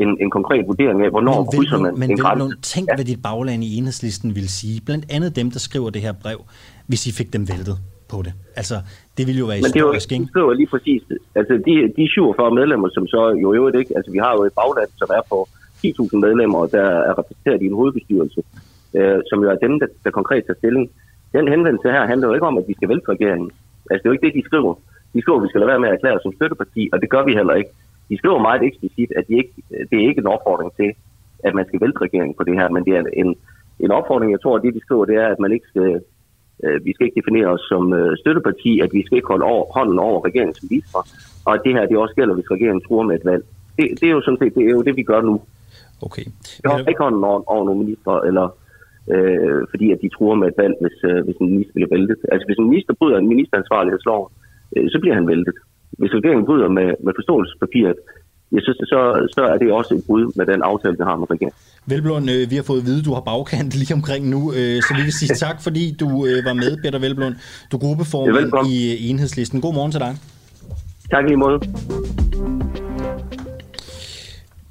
[0.04, 2.44] en, en konkret vurdering af, hvornår men krydser man men en grænse.
[2.44, 2.96] Velblom, tænk, ja.
[2.96, 4.82] hvad dit bagland i enhedslisten vil sige.
[4.88, 6.40] Blandt andet dem, der skriver det her brev,
[6.88, 7.78] hvis I fik dem væltet
[8.12, 8.34] på det.
[8.56, 8.76] Altså,
[9.18, 10.56] det ville jo være Men det er jo historisk, ikke?
[10.62, 11.02] lige præcis.
[11.40, 13.92] Altså, de, de 47 medlemmer, som så jo i øvrigt ikke...
[13.98, 15.38] Altså, vi har jo et bagland, som er på
[15.86, 18.42] 10.000 medlemmer, der er repræsenteret i en hovedbestyrelse,
[18.98, 20.86] øh, som jo er dem, der, der konkret tager stilling.
[21.34, 23.52] Den henvendelse her handler jo ikke om, at vi skal vælte regeringen.
[23.90, 24.74] Altså, det er jo ikke det, de skriver.
[25.14, 27.10] De skriver, at vi skal lade være med at erklære os som støtteparti, og det
[27.10, 27.72] gør vi heller ikke.
[28.10, 29.54] De skriver meget eksplicit, at de ikke,
[29.90, 30.90] det er ikke en opfordring til,
[31.48, 33.36] at man skal vælte regeringen på det her, men det er en,
[33.80, 36.02] en opfordring, jeg tror, at det, de skriver, det er, at man ikke skal,
[36.64, 39.66] øh, vi skal ikke definere os som øh, støtteparti, at vi skal ikke holde over,
[39.78, 41.00] hånden over regeringens minister,
[41.46, 43.44] og at det her det også gælder, hvis regeringen truer med et valg.
[43.78, 45.42] Det, det er jo sådan set det, er jo det vi gør nu.
[46.02, 46.26] Okay.
[46.64, 48.46] Vi holder ikke hånden over, over nogle minister, eller
[49.14, 52.20] øh, fordi at de truer med et valg, hvis, øh, hvis en minister bliver væltet.
[52.32, 54.22] Altså hvis en minister bryder en ministeransvarlighedslov,
[54.76, 55.56] øh, så bliver han væltet.
[56.00, 57.98] Hvis regeringen bryder med, med forståelsespapiret,
[58.54, 59.00] ja, så, så,
[59.36, 61.60] så er det også et brud med den aftale, vi har med regeringen.
[61.92, 64.78] Velblom, øh, vi har fået at vide, at du har bagkant lige omkring nu, øh,
[64.86, 67.34] så vi vil sige tak, fordi du øh, var med, Peter Velblom.
[67.72, 69.62] Du er Ja, gruppeformand i øh, Enhedslisten.
[69.62, 70.14] God morgen til dig.
[71.12, 71.60] Tak i lige måde.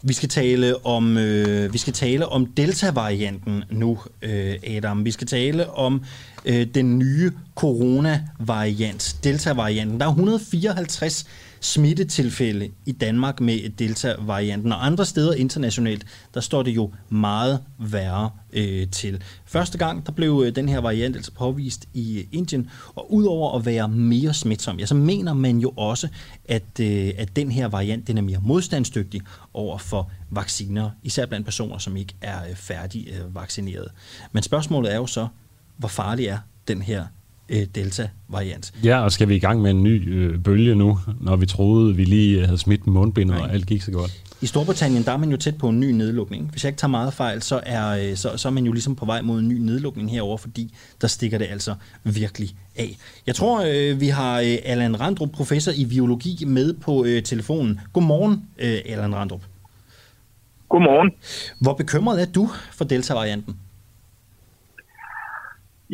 [0.04, 5.04] Vi skal tale om øh, vi skal tale om Delta-varianten nu, øh, Adam.
[5.04, 6.04] Vi skal tale om
[6.44, 10.00] øh, den nye corona-variant, Delta-varianten.
[10.00, 11.26] Der er 154
[11.62, 18.30] smittetilfælde i Danmark med Delta-varianten, og andre steder internationalt, der står det jo meget værre
[18.52, 19.22] øh, til.
[19.44, 23.58] Første gang, der blev øh, den her variant altså påvist i øh, Indien, og udover
[23.58, 26.08] at være mere smitsom, ja, så mener man jo også,
[26.44, 29.20] at, øh, at den her variant, den er mere modstandsdygtig
[29.54, 33.88] over for vacciner, især blandt personer, som ikke er øh, færdig øh, vaccineret.
[34.32, 35.28] Men spørgsmålet er jo så,
[35.76, 36.38] hvor farlig er
[36.68, 37.06] den her
[37.52, 38.72] øh, Delta-variant?
[38.84, 41.96] Ja, og skal vi i gang med en ny øh, bølge nu, når vi troede,
[41.96, 44.22] vi lige øh, havde smidt med mundbindet, og alt gik så godt?
[44.40, 46.50] I Storbritannien, der er man jo tæt på en ny nedlukning.
[46.50, 48.96] Hvis jeg ikke tager meget fejl, så er, øh, så, så er man jo ligesom
[48.96, 51.74] på vej mod en ny nedlukning herover, fordi der stikker det altså
[52.04, 52.96] virkelig af.
[53.26, 57.80] Jeg tror, øh, vi har øh, Allan Randrup, professor i biologi, med på øh, telefonen.
[57.92, 59.42] Godmorgen, øh, Allan Randrup.
[60.68, 61.10] Godmorgen.
[61.58, 63.56] Hvor bekymret er du for Delta-varianten?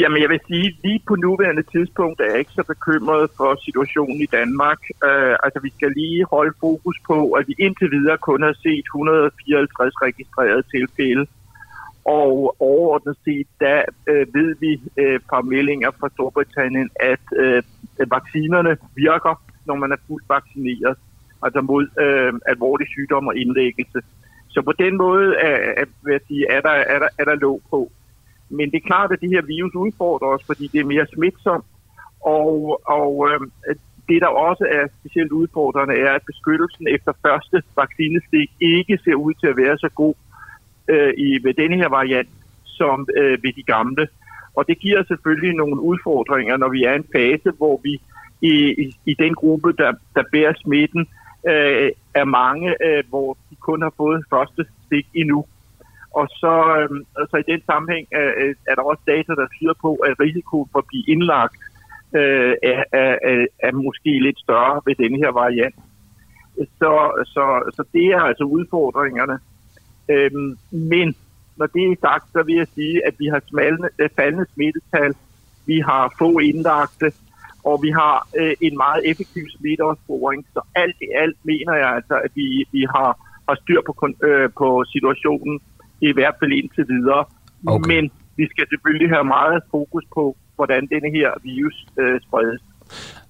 [0.01, 4.21] Jamen, jeg vil sige, lige på nuværende tidspunkt er jeg ikke så bekymret for situationen
[4.21, 4.81] i Danmark.
[5.09, 8.85] Øh, altså, vi skal lige holde fokus på, at vi indtil videre kun har set
[8.95, 11.27] 154 registrerede tilfælde.
[12.05, 14.73] Og overordnet set, der øh, ved vi
[15.03, 17.63] øh, fra meldinger fra Storbritannien, at øh,
[18.17, 20.97] vaccinerne virker, når man er fuldt vaccineret,
[21.43, 24.01] altså mod øh, alvorlig sygdom og indlæggelse.
[24.49, 27.35] Så på den måde er, er, vil jeg sige, er, der, er, der, er der
[27.35, 27.93] låg på.
[28.51, 31.65] Men det er klart, at det her virus udfordrer os, fordi det er mere smitsomt.
[32.21, 33.41] Og, og øh,
[34.09, 39.35] det, der også er specielt udfordrende, er, at beskyttelsen efter første vaccinestik ikke ser ud
[39.35, 40.15] til at være så god
[40.89, 42.29] øh, i, ved denne her variant,
[42.65, 44.09] som øh, ved de gamle.
[44.55, 48.01] Og det giver selvfølgelig nogle udfordringer, når vi er i en fase, hvor vi
[48.43, 51.07] i, i, i den gruppe, der, der bærer smitten,
[51.49, 55.45] øh, er mange, øh, hvor de kun har fået første stik endnu.
[56.15, 56.89] Og så, øh,
[57.31, 60.69] så i den sammenhæng øh, øh, er der også data, der tyder på, at risikoen
[60.73, 61.57] for at blive indlagt
[62.17, 65.75] øh, er, er, er, er måske lidt større ved denne her variant.
[66.79, 66.93] Så,
[67.35, 67.45] så,
[67.77, 69.39] så det er altså udfordringerne.
[70.09, 70.31] Øh,
[70.71, 71.15] men
[71.57, 75.15] når det er sagt, så vil jeg sige, at vi har smaldende, øh, faldende smittetal,
[75.67, 77.13] vi har få indlagte,
[77.65, 80.47] og vi har øh, en meget effektiv smitteopsporing.
[80.55, 83.11] Så alt i alt mener jeg altså, at vi, vi har,
[83.49, 83.93] har styr på,
[84.29, 85.61] øh, på situationen,
[86.01, 87.25] i hvert fald indtil videre.
[87.67, 87.95] Okay.
[87.95, 92.61] Men vi skal selvfølgelig have meget fokus på, hvordan denne her virus øh, spredes.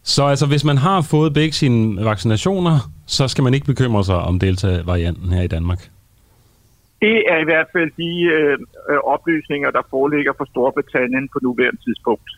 [0.02, 4.16] Så altså, hvis man har fået begge sine vaccinationer, så skal man ikke bekymre sig
[4.16, 5.80] om Delta-varianten her i Danmark?
[7.00, 8.58] Det er i hvert fald de øh,
[8.90, 12.30] øh, oplysninger, der foreligger for Storbritannien på nuværende tidspunkt.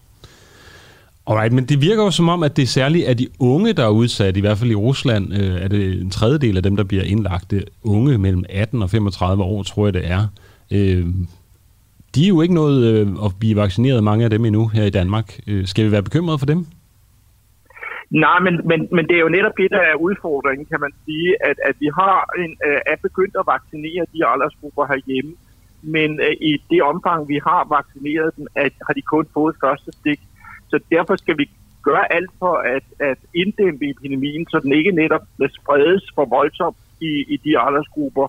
[1.31, 3.85] Alright, men det virker jo som om, at det er særligt at de unge, der
[3.85, 6.85] er udsat, i hvert fald i Rusland, øh, er det en tredjedel af dem, der
[6.85, 7.55] bliver indlagt.
[7.85, 10.22] Unge mellem 18 og 35 år, tror jeg det er.
[10.72, 11.05] Øh,
[12.14, 14.91] de er jo ikke noget øh, at blive vaccineret, mange af dem endnu her i
[14.91, 15.41] Danmark.
[15.49, 16.66] Øh, skal vi være bekymrede for dem?
[18.11, 21.31] Nej, men, men, men det er jo netop det, der er udfordringen, kan man sige,
[21.49, 25.33] at, at vi har en, øh, er begyndt at vaccinere de aldersgrupper herhjemme,
[25.83, 29.93] men øh, i det omfang, vi har vaccineret dem, at, har de kun fået første
[29.93, 30.20] stik.
[30.71, 31.51] Så derfor skal vi
[31.83, 35.25] gøre alt for at, at inddæmpe epidemien, så den ikke netop
[35.61, 38.27] spredes for voldsomt i, i de aldersgrupper.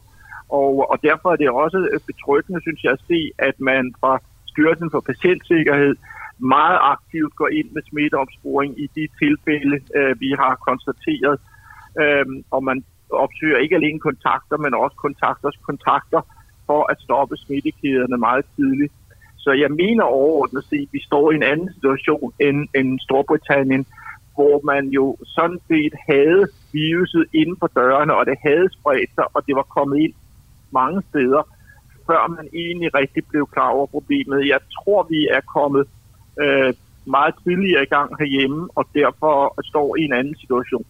[0.50, 4.20] Og, og derfor er det også betryggende, synes jeg, at se, at man fra
[4.52, 5.96] Styrelsen for Patientsikkerhed
[6.38, 11.40] meget aktivt går ind med smitteopsporing i de tilfælde, øh, vi har konstateret.
[12.02, 16.22] Øhm, og man opsøger ikke alene kontakter, men også kontakters kontakter
[16.66, 18.94] for at stoppe smittekæderne meget tidligt.
[19.44, 23.86] Så jeg mener overordnet set, at vi står i en anden situation end, end Storbritannien,
[24.36, 29.26] hvor man jo sådan set havde viruset inden for dørene, og det havde spredt sig,
[29.36, 30.14] og det var kommet ind
[30.72, 31.42] mange steder,
[32.08, 34.48] før man egentlig rigtig blev klar over problemet.
[34.48, 35.84] Jeg tror, vi er kommet
[36.44, 36.74] øh,
[37.06, 40.86] meget tidligere i gang herhjemme, og derfor står i en anden situation.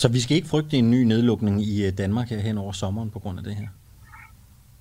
[0.00, 3.10] Så vi skal ikke frygte en ny nedlukning i øh, Danmark her hen over sommeren
[3.10, 3.68] på grund af det her?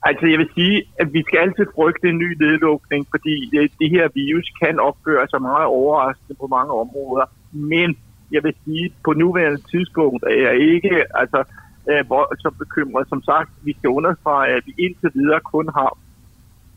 [0.04, 3.90] Altså jeg vil sige, at vi skal altid frygte en ny nedlukning, fordi det, det
[3.90, 7.26] her virus kan opføre sig meget overraskende på mange områder.
[7.52, 7.98] Men
[8.32, 11.44] jeg vil sige, at på nuværende tidspunkt er jeg ikke altså,
[11.90, 12.04] øh,
[12.44, 13.08] så bekymret.
[13.10, 15.98] Som sagt, vi skal understrege, at vi indtil videre kun har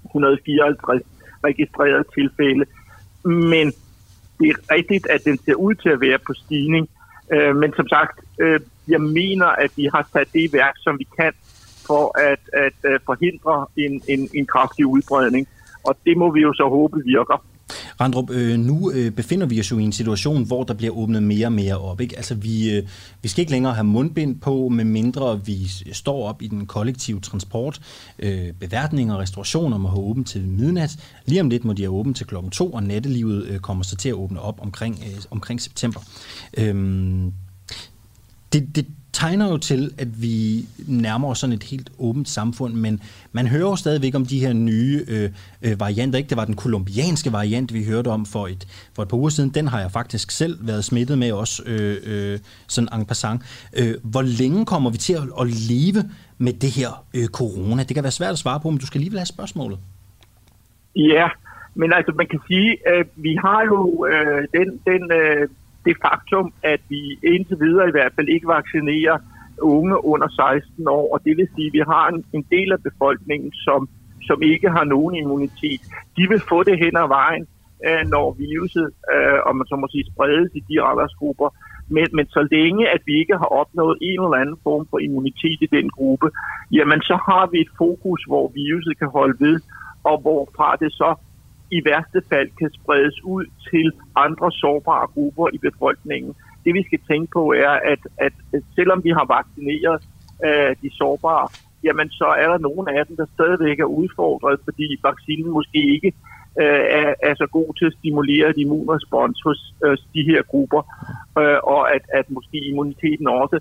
[0.05, 1.03] 154
[1.45, 2.65] registrerede tilfælde.
[3.25, 3.67] Men
[4.39, 6.89] det er rigtigt, at den ser ud til at være på stigning.
[7.33, 11.07] Øh, men som sagt, øh, jeg mener, at vi har sat det værk, som vi
[11.19, 11.33] kan
[11.87, 15.49] for at, at, øh, forhindre en, en, en kraftig udbredning.
[15.85, 17.45] Og det må vi jo så håbe virker.
[18.01, 21.23] Randrup, øh, nu øh, befinder vi os jo i en situation, hvor der bliver åbnet
[21.23, 22.01] mere og mere op.
[22.01, 22.17] Ikke?
[22.17, 22.83] Altså, vi, øh,
[23.23, 27.21] vi skal ikke længere have mundbind på, med mindre vi står op i den kollektive
[27.21, 27.81] transport.
[28.19, 30.97] Øh, beværtninger og restaurationer må have åbent til midnat.
[31.27, 33.97] Lige om lidt må de have åbent til klokken to, og nattelivet øh, kommer så
[33.97, 36.01] til at åbne op omkring, øh, omkring september.
[36.59, 36.75] Øh,
[38.53, 43.01] det, det, tegner jo til, at vi nærmer os sådan et helt åbent samfund, men
[43.33, 45.31] man hører jo stadigvæk om de her nye øh,
[45.63, 46.19] øh, varianter.
[46.19, 46.29] Ikke?
[46.29, 49.51] Det var den kolumbianske variant, vi hørte om for et, for et par uger siden.
[49.51, 53.43] Den har jeg faktisk selv været smittet med også, øh, øh, sådan en passant.
[53.79, 57.83] Øh, hvor længe kommer vi til at, at leve med det her øh, corona?
[57.83, 59.79] Det kan være svært at svare på, men du skal alligevel have spørgsmålet.
[60.97, 61.29] Ja,
[61.75, 65.49] men altså man kan sige, at vi har jo øh, den, den øh,
[65.85, 69.19] det faktum, at vi indtil videre i hvert fald ikke vaccinerer
[69.59, 72.83] unge under 16 år, og det vil sige, at vi har en, en del af
[72.83, 73.89] befolkningen, som,
[74.23, 75.81] som ikke har nogen immunitet.
[76.17, 77.47] De vil få det hen ad vejen,
[77.87, 81.49] øh, når viruset, øh, om man så må sige, spredes i de aldersgrupper.
[81.89, 85.59] Men, men så længe, at vi ikke har opnået en eller anden form for immunitet
[85.67, 86.29] i den gruppe,
[86.73, 89.61] jamen så har vi et fokus, hvor viruset kan holde ved,
[90.05, 91.11] og hvorfra det så
[91.77, 96.33] i værste fald kan spredes ud til andre sårbare grupper i befolkningen.
[96.65, 98.35] Det vi skal tænke på er, at, at
[98.77, 99.99] selvom vi har vaccineret
[100.47, 101.47] øh, de sårbare,
[101.87, 106.13] jamen så er der nogle af dem, der stadigvæk er udfordret, fordi vaccinen måske ikke
[106.63, 110.83] øh, er, er så god til at stimulere et immunrespons hos øh, de her grupper,
[111.39, 113.59] øh, og at, at måske immuniteten også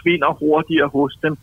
[0.00, 1.34] svinder hurtigere hos dem.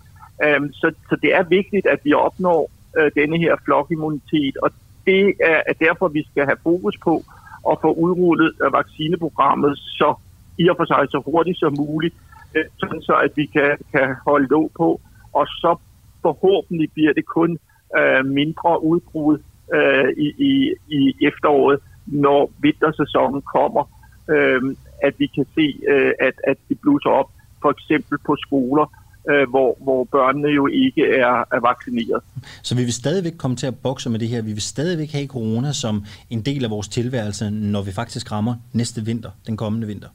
[0.44, 4.72] Øh, så, så det er vigtigt, at vi opnår øh, denne her flokimmunitet, og
[5.06, 5.36] det
[5.70, 7.24] er derfor, vi skal have fokus på
[7.72, 10.16] at få udrullet øh, vaccineprogrammet så
[10.58, 12.16] i og for sig så hurtigt som muligt,
[12.56, 15.02] øh, sådan så at vi kan, kan holde låg på,
[15.34, 15.76] og så
[16.22, 17.60] forhåbentlig bliver det kun
[18.00, 19.38] øh, mindre udbrud
[19.74, 23.84] øh, i, i, i efteråret, når vintersæsonen kommer,
[24.30, 24.62] øh,
[25.04, 27.30] at vi kan se, øh, at, at det blusser op,
[27.62, 28.86] for eksempel på skoler,
[29.30, 32.22] øh, hvor, hvor børnene jo ikke er, er vaccineret.
[32.64, 34.42] Så vi vil stadigvæk komme til at bokse med det her.
[34.42, 38.56] Vi vil stadigvæk have corona som en del af vores tilværelse, når vi faktisk rammer
[38.74, 40.08] næste vinter, den kommende vinter.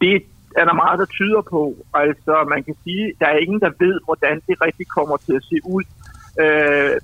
[0.00, 0.22] Det
[0.56, 1.74] er der meget, der tyder på.
[1.94, 5.44] Altså, man kan sige, der er ingen, der ved, hvordan det rigtig kommer til at
[5.44, 5.84] se ud
[6.40, 6.94] øh,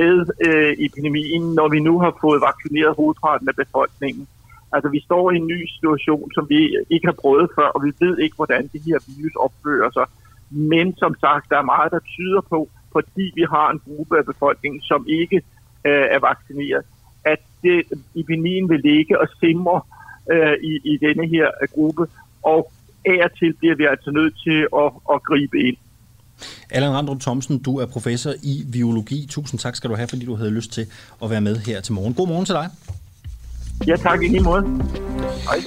[0.00, 0.16] med
[0.46, 4.28] øh, epidemien, når vi nu har fået vaccineret hovedparten af befolkningen.
[4.76, 6.60] Altså, vi står i en ny situation, som vi
[6.94, 10.06] ikke har prøvet før, og vi ved ikke, hvordan det her virus opfører sig.
[10.50, 12.60] Men som sagt, der er meget, der tyder på,
[12.92, 15.36] fordi vi har en gruppe af befolkningen, som ikke
[15.88, 16.84] øh, er vaccineret,
[17.24, 17.78] at det,
[18.20, 19.80] epidemien vil ligge og simre
[20.32, 22.06] øh, i, i denne her øh, gruppe,
[22.42, 22.72] og
[23.06, 25.76] af og til bliver vi altså nødt til at, at gribe ind.
[26.70, 29.26] Allan Randrup Thomsen, du er professor i biologi.
[29.30, 30.86] Tusind tak skal du have, fordi du havde lyst til
[31.22, 32.14] at være med her til morgen.
[32.14, 32.70] God morgen til dig.
[33.86, 34.62] Ja, tak i lige måde.
[35.44, 35.58] Hej.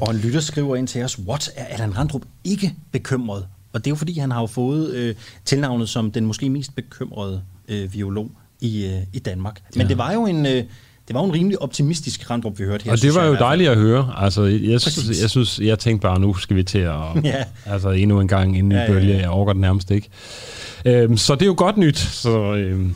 [0.00, 3.46] Og en lytter skriver ind til os, what er Allan Randrup ikke bekymret?
[3.72, 6.74] Og det er jo fordi, han har jo fået øh, tilnavnet som den måske mest
[6.74, 9.60] bekymrede øh, biolog i, øh, i Danmark.
[9.74, 9.88] Men ja.
[9.88, 10.46] det var jo en...
[10.46, 10.64] Øh,
[11.08, 12.92] det var jo en rimelig optimistisk Randrup, vi hørte her.
[12.92, 14.12] Og det var jo dejligt at høre.
[14.16, 16.94] Altså, jeg, synes, jeg, synes, jeg tænkte bare, nu skal vi til at...
[17.24, 17.44] ja.
[17.66, 19.08] Altså, endnu en gang inden ja, i bølge.
[19.08, 19.20] Ja, ja.
[19.20, 20.08] Jeg overgår det nærmest ikke.
[20.84, 21.98] Øhm, så det er jo godt nyt.
[21.98, 22.94] Så, øhm,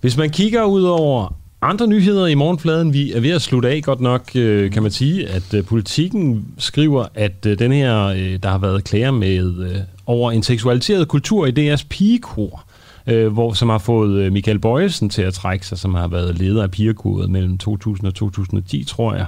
[0.00, 2.92] hvis man kigger ud over andre nyheder i morgenfladen.
[2.92, 6.46] Vi er ved at slutte af godt nok, øh, kan man sige, at øh, politikken
[6.58, 11.08] skriver, at øh, den her, øh, der har været klager med øh, over en seksualiseret
[11.08, 12.64] kultur i DR's pigekor,
[13.06, 16.38] øh, hvor, som har fået øh, Michael Bøjesen til at trække sig, som har været
[16.38, 19.26] leder af pigekoret mellem 2000 og 2010, tror jeg.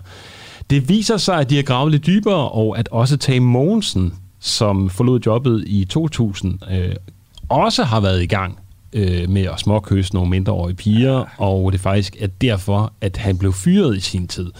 [0.71, 4.91] Det viser sig, at de har gravet lidt dybere, og at også Tage Mogensen, som
[4.91, 6.95] forlod jobbet i 2000, øh,
[7.49, 8.59] også har været i gang
[8.93, 13.53] øh, med at småkysse nogle mindreårige piger, og det faktisk er derfor, at han blev
[13.53, 14.51] fyret i sin tid.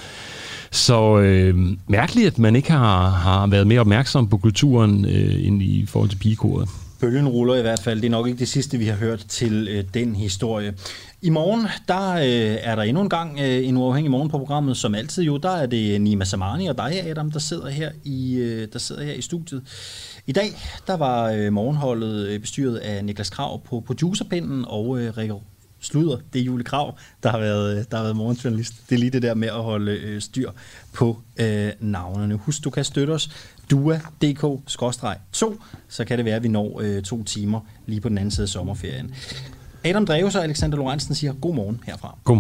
[0.71, 1.55] Så øh,
[1.89, 6.11] mærkeligt, at man ikke har, har været mere opmærksom på kulturen øh, end i forhold
[6.11, 6.69] til pigekoret.
[7.01, 8.01] Bølgen ruller i hvert fald.
[8.01, 10.75] Det er nok ikke det sidste, vi har hørt til øh, den historie.
[11.23, 14.77] I morgen, der øh, er der endnu en gang øh, en uafhængig morgen på programmet,
[14.77, 15.37] som altid jo.
[15.37, 19.05] Der er det Nima Samani og dig, Adam, der sidder her i, øh, der sidder
[19.05, 19.63] her i studiet.
[20.27, 20.53] I dag,
[20.87, 25.35] der var øh, morgenholdet øh, bestyret af Niklas Krav på producerpinden og øh, Rikke
[25.83, 28.75] Sluder, det er Julie Krav, der har været, øh, der har været morgenjournalist.
[28.91, 30.51] Det er lige det der med at holde øh, styr
[30.93, 32.35] på øh, navnene.
[32.35, 33.31] Husk, du kan støtte os
[33.71, 38.31] dua.dk-2, så kan det være, at vi når øh, to timer lige på den anden
[38.31, 39.15] side af sommerferien.
[39.85, 42.19] Adam Dreves og Alexander Lorentzen siger god morgen herfra.
[42.25, 42.37] God